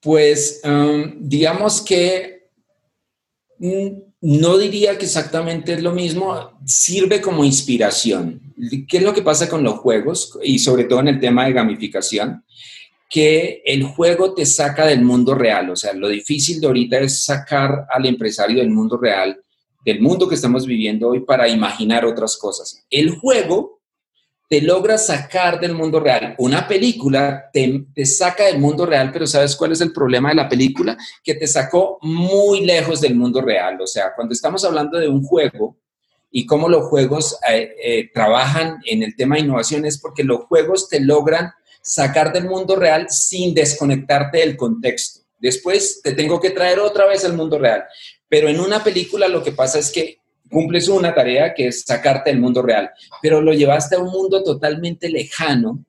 [0.00, 0.60] Pues
[1.18, 2.48] digamos que
[3.58, 3.88] mm,
[4.20, 8.40] no diría que exactamente es lo mismo, sirve como inspiración.
[8.88, 11.52] ¿Qué es lo que pasa con los juegos y sobre todo en el tema de
[11.52, 12.42] gamificación?
[13.10, 17.24] Que el juego te saca del mundo real, o sea, lo difícil de ahorita es
[17.24, 19.43] sacar al empresario del mundo real,
[19.84, 22.84] del mundo que estamos viviendo hoy para imaginar otras cosas.
[22.90, 23.80] El juego
[24.48, 26.34] te logra sacar del mundo real.
[26.38, 30.36] Una película te, te, saca del mundo real, pero ¿sabes cuál es el problema de
[30.36, 30.96] la película?
[31.22, 33.80] Que te sacó muy lejos del mundo real.
[33.80, 35.78] O sea, cuando estamos hablando de un juego
[36.30, 40.44] y cómo los juegos eh, eh, trabajan en el tema de innovación, es porque los
[40.44, 45.20] juegos te logran sacar del mundo real sin desconectarte del contexto.
[45.38, 47.84] Después te tengo que traer otra vez al mundo real.
[48.34, 50.18] Pero en una película lo que pasa es que
[50.50, 52.90] cumples una tarea que es sacarte del mundo real,
[53.22, 55.84] pero lo llevaste a un mundo totalmente lejano,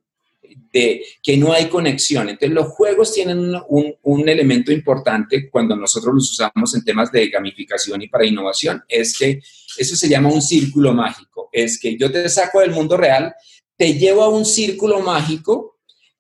[0.72, 2.30] de que no hay conexión.
[2.30, 7.30] Entonces los juegos tienen un, un, elemento importante cuando nosotros los usamos en temas de
[7.30, 9.39] gamificación y para innovación, es que
[9.80, 11.50] eso se llama un círculo mágico.
[11.52, 13.34] Es que yo te saco del mundo real,
[13.76, 15.75] te llevo a un círculo mágico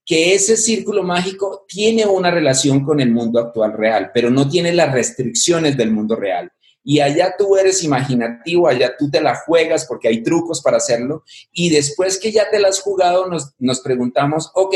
[0.05, 4.71] que ese círculo mágico tiene una relación con el mundo actual real, pero no tiene
[4.71, 6.51] las restricciones del mundo real
[6.87, 11.23] y allá tú eres imaginativo, allá tú te la juegas porque hay trucos para hacerlo
[11.51, 14.75] y después que ya te la has jugado nos, preguntamos, ok,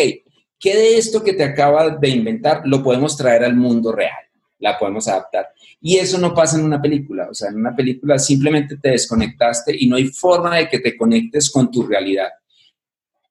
[0.60, 4.18] ¿qué de esto que te acabas de inventar lo podemos traer al mundo real?
[4.58, 5.50] La podemos adaptar.
[5.80, 9.74] Y eso no pasa en una película, o sea, en una película simplemente te desconectaste
[9.78, 12.30] y no hay forma de que te conectes con tu realidad.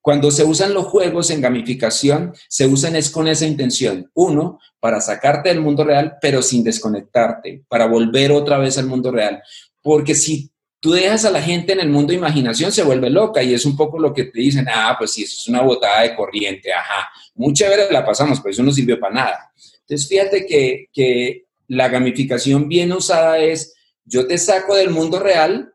[0.01, 4.11] Cuando se usan los juegos en gamificación, se usan es con esa intención.
[4.15, 9.11] Uno, para sacarte del mundo real, pero sin desconectarte, para volver otra vez al mundo
[9.11, 9.43] real.
[9.83, 13.43] Porque si tú dejas a la gente en el mundo de imaginación, se vuelve loca
[13.43, 16.03] y es un poco lo que te dicen, ah, pues sí, eso es una botada
[16.03, 17.09] de corriente, ajá.
[17.35, 19.53] Muy chévere la pasamos, pero eso no sirvió para nada.
[19.81, 23.75] Entonces, fíjate que, que la gamificación bien usada es,
[24.05, 25.73] yo te saco del mundo real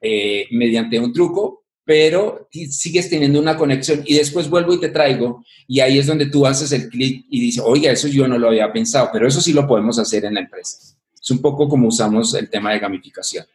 [0.00, 5.44] eh, mediante un truco, pero sigues teniendo una conexión y después vuelvo y te traigo
[5.66, 8.48] y ahí es donde tú haces el clic y dices, oiga, eso yo no lo
[8.48, 10.96] había pensado, pero eso sí lo podemos hacer en la empresa.
[11.20, 13.46] Es un poco como usamos el tema de gamificación.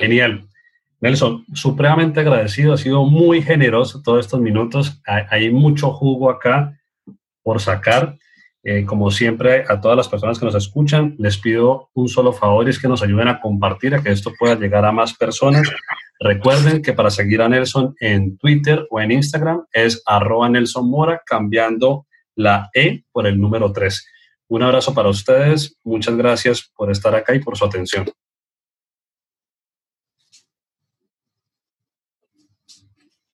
[0.00, 0.48] Genial.
[1.00, 6.78] Nelson, supremamente agradecido, ha sido muy generoso todos estos minutos, hay, mucho jugo acá
[7.42, 8.16] por sacar.
[8.64, 12.66] Eh, como siempre, a todas las personas que nos escuchan, les pido un solo favor
[12.66, 15.68] y es que nos ayuden a compartir, a que esto pueda llegar a más personas.
[16.20, 21.20] Recuerden que para seguir a Nelson en Twitter o en Instagram es arroba Nelson Mora,
[21.26, 22.06] cambiando
[22.36, 24.06] la E por el número 3.
[24.48, 28.06] Un abrazo para ustedes, muchas gracias por estar acá y por su atención.